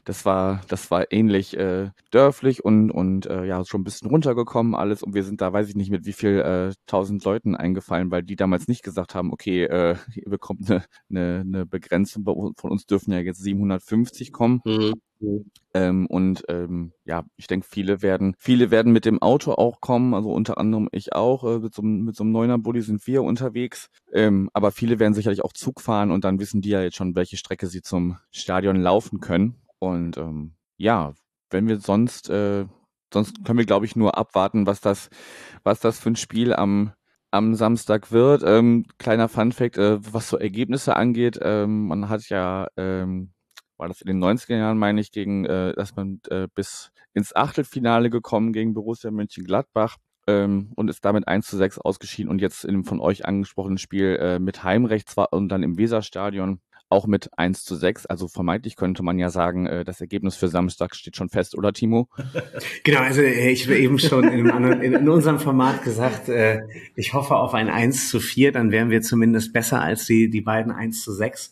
[0.05, 4.75] Das war, das war ähnlich äh, dörflich und, und äh, ja, schon ein bisschen runtergekommen
[4.75, 8.11] alles und wir sind da, weiß ich nicht, mit wie viel äh, tausend Leuten eingefallen,
[8.11, 12.71] weil die damals nicht gesagt haben, okay, äh, ihr bekommt eine, eine, eine Begrenzung, von
[12.71, 14.61] uns dürfen ja jetzt 750 kommen.
[14.63, 14.93] Mhm.
[15.73, 20.13] Ähm, und ähm, ja, ich denke, viele werden, viele werden mit dem Auto auch kommen,
[20.13, 21.43] also unter anderem ich auch.
[21.43, 23.89] Äh, mit, so, mit so einem neuner Bulli sind wir unterwegs.
[24.11, 27.15] Ähm, aber viele werden sicherlich auch Zug fahren und dann wissen die ja jetzt schon,
[27.15, 29.55] welche Strecke sie zum Stadion laufen können.
[29.79, 31.13] Und ähm, ja,
[31.49, 32.65] wenn wir sonst, äh,
[33.11, 35.09] sonst können wir, glaube ich, nur abwarten, was das,
[35.63, 36.93] was das für ein Spiel am
[37.33, 38.43] am Samstag wird.
[38.45, 43.33] Ähm, kleiner Funfact, äh, was so Ergebnisse angeht, ähm, man hat ja ähm,
[43.77, 47.35] war das in den 90er Jahren, meine ich, gegen, äh, dass man äh, bis ins
[47.35, 49.97] Achtelfinale gekommen gegen Borussia Mönchengladbach
[50.27, 53.77] ähm, und ist damit 1 zu 6 ausgeschieden und jetzt in dem von euch angesprochenen
[53.77, 56.59] Spiel äh, mit Heimrecht zwar und dann im Weserstadion
[56.93, 58.05] auch mit 1 zu 6.
[58.05, 61.73] Also vermeintlich könnte man ja sagen, äh, das Ergebnis für Samstag steht schon fest, oder
[61.73, 62.07] Timo?
[62.83, 66.61] Genau, also äh, ich habe eben schon in, anderen, in, unserem Format gesagt, äh,
[66.95, 70.41] ich hoffe auf ein 1 zu 4, dann wären wir zumindest besser als die, die
[70.41, 71.51] beiden 1 zu 6.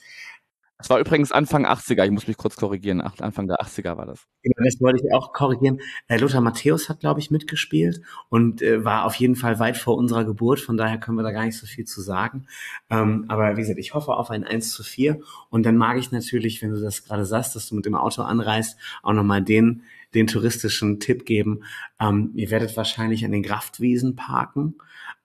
[0.81, 3.01] Das war übrigens Anfang 80er, ich muss mich kurz korrigieren.
[3.01, 4.25] Anfang der 80er war das.
[4.41, 5.79] Genau, das wollte ich auch korrigieren.
[6.07, 9.95] Äh, Lothar Matthäus hat, glaube ich, mitgespielt und äh, war auf jeden Fall weit vor
[9.95, 10.59] unserer Geburt.
[10.59, 12.47] Von daher können wir da gar nicht so viel zu sagen.
[12.89, 15.19] Ähm, aber wie gesagt, ich hoffe auf ein 1 zu 4.
[15.51, 18.23] Und dann mag ich natürlich, wenn du das gerade sagst, dass du mit dem Auto
[18.23, 19.83] anreist, auch nochmal den,
[20.15, 21.63] den touristischen Tipp geben.
[21.99, 24.75] Ähm, ihr werdet wahrscheinlich an den Kraftwiesen parken.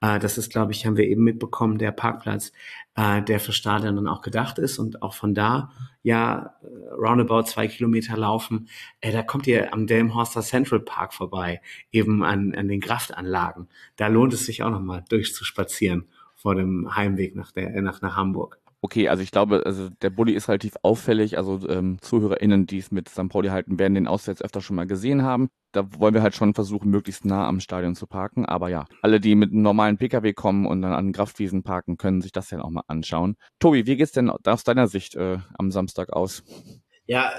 [0.01, 2.53] Äh, das ist, glaube ich, haben wir eben mitbekommen, der Parkplatz,
[2.97, 5.71] äh, der für Stadion dann auch gedacht ist und auch von da
[6.03, 8.69] ja äh, roundabout zwei Kilometer laufen.
[9.01, 11.61] Äh, da kommt ihr am Delmhorster Central Park vorbei,
[11.93, 13.69] eben an, an den Kraftanlagen.
[13.97, 18.59] Da lohnt es sich auch nochmal durchzuspazieren vor dem Heimweg nach, der, nach, nach Hamburg.
[18.83, 21.39] Okay, also ich glaube, also der Bulli ist relativ auffällig.
[21.39, 23.29] Also ähm, ZuhörerInnen, die es mit St.
[23.29, 25.49] Pauli halten, werden den auswärts öfter schon mal gesehen haben.
[25.73, 28.45] Da wollen wir halt schon versuchen, möglichst nah am Stadion zu parken.
[28.45, 32.21] Aber ja, alle, die mit einem normalen Pkw kommen und dann an Kraftwiesen parken, können
[32.21, 33.37] sich das ja auch mal anschauen.
[33.59, 36.45] Tobi, wie geht's denn aus deiner Sicht äh, am Samstag aus?
[37.07, 37.33] Ja,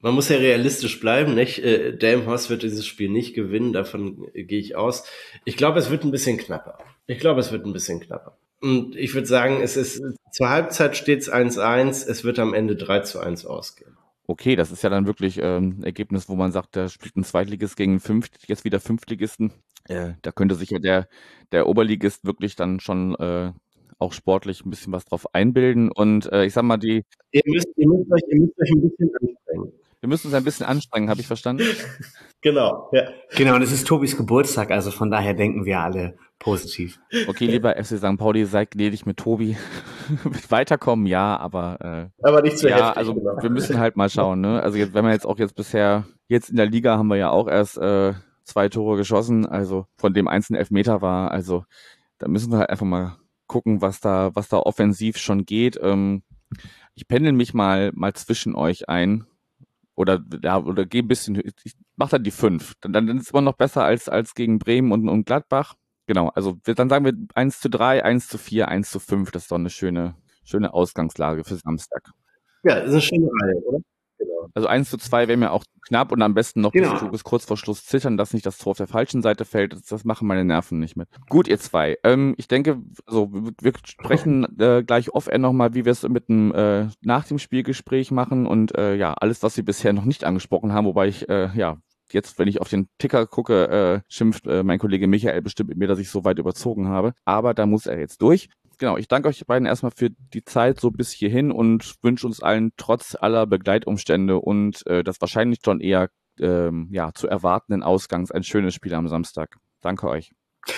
[0.00, 1.58] man muss ja realistisch bleiben, nicht?
[1.58, 5.04] Äh, Delmhorst wird dieses Spiel nicht gewinnen, davon äh, gehe ich aus.
[5.44, 6.78] Ich glaube, es wird ein bisschen knapper.
[7.06, 8.38] Ich glaube, es wird ein bisschen knapper.
[8.60, 10.02] Und ich würde sagen, es ist
[10.32, 13.96] zur Halbzeit steht es 1-1, es wird am Ende 3 zu 1 ausgehen.
[14.26, 17.24] Okay, das ist ja dann wirklich ähm, ein Ergebnis, wo man sagt, da spielt ein
[17.24, 19.52] Zweitligist gegen fünf, jetzt wieder Fünftligisten.
[19.88, 21.08] Äh, da könnte sich ja der,
[21.50, 23.52] der Oberligist wirklich dann schon äh,
[23.98, 25.90] auch sportlich ein bisschen was drauf einbilden.
[25.90, 27.04] Und äh, ich sag mal, die.
[27.32, 29.72] Ihr müsst, ihr müsst, euch, ihr müsst euch ein bisschen anstrengen.
[30.00, 31.64] Wir müssen uns ein bisschen anstrengen, habe ich verstanden?
[32.40, 33.08] genau, ja.
[33.36, 37.00] Genau, und es ist Tobis Geburtstag, also von daher denken wir alle positiv.
[37.26, 38.16] Okay, lieber FC St.
[38.16, 39.56] Pauli, sei gnädig mit Tobi.
[40.48, 43.42] Weiterkommen, ja, aber äh, aber nicht zu ja, heftig, also genau.
[43.42, 44.62] wir müssen halt mal schauen, ne?
[44.62, 47.30] Also jetzt, wenn man jetzt auch jetzt bisher jetzt in der Liga haben wir ja
[47.30, 51.64] auch erst äh, zwei Tore geschossen, also von dem einzelnen Elfmeter war, also
[52.18, 53.16] da müssen wir halt einfach mal
[53.48, 55.78] gucken, was da was da offensiv schon geht.
[55.82, 56.22] Ähm,
[56.94, 59.26] ich pendel mich mal mal zwischen euch ein
[59.98, 62.74] oder ja, oder geh ein bisschen, ich mach dann die fünf.
[62.80, 65.74] Dann, dann ist immer noch besser als, als gegen Bremen und, und Gladbach.
[66.06, 69.32] Genau, also dann sagen wir 1 zu 3, 1 zu 4, 1 zu 5.
[69.32, 72.10] Das ist doch eine schöne, schöne Ausgangslage für Samstag.
[72.62, 73.80] Ja, ist eine schöne Reihe, oder?
[74.54, 76.92] Also 1 zu 2 wäre mir auch knapp und am besten noch genau.
[76.92, 79.72] bis, bis, kurz vor Schluss zittern, dass nicht das Tor auf der falschen Seite fällt.
[79.72, 81.08] Das, das machen meine Nerven nicht mit.
[81.28, 81.98] Gut, ihr zwei.
[82.04, 86.52] Ähm, ich denke, also wir sprechen äh, gleich off-air nochmal, wie wir es mit dem
[86.54, 90.72] äh, nach dem Spielgespräch machen und äh, ja, alles, was wir bisher noch nicht angesprochen
[90.72, 91.78] haben, wobei ich äh, ja
[92.12, 95.78] jetzt, wenn ich auf den Ticker gucke, äh, schimpft äh, mein Kollege Michael bestimmt mit
[95.78, 97.12] mir, dass ich so weit überzogen habe.
[97.24, 98.48] Aber da muss er jetzt durch.
[98.78, 102.42] Genau, ich danke euch beiden erstmal für die Zeit so bis hierhin und wünsche uns
[102.42, 106.08] allen trotz aller Begleitumstände und äh, das wahrscheinlich schon eher
[106.40, 109.56] ähm, ja, zu erwartenden Ausgangs ein schönes Spiel am Samstag.
[109.80, 110.32] Danke euch.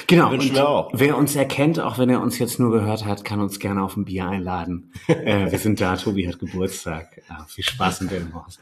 [0.07, 0.32] Genau.
[0.32, 0.55] Und
[0.92, 3.96] wer uns erkennt, auch wenn er uns jetzt nur gehört hat, kann uns gerne auf
[3.96, 4.92] ein Bier einladen.
[5.09, 5.96] äh, wir sind da.
[5.96, 7.20] Tobi hat Geburtstag.
[7.28, 8.61] Ja, viel Spaß in Delmenhorst.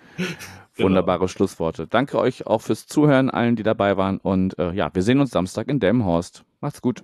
[0.76, 1.28] Wunderbare genau.
[1.28, 1.86] Schlussworte.
[1.86, 4.18] Danke euch auch fürs Zuhören, allen, die dabei waren.
[4.18, 6.44] Und äh, ja, wir sehen uns Samstag in Delmenhorst.
[6.60, 7.02] Macht's gut.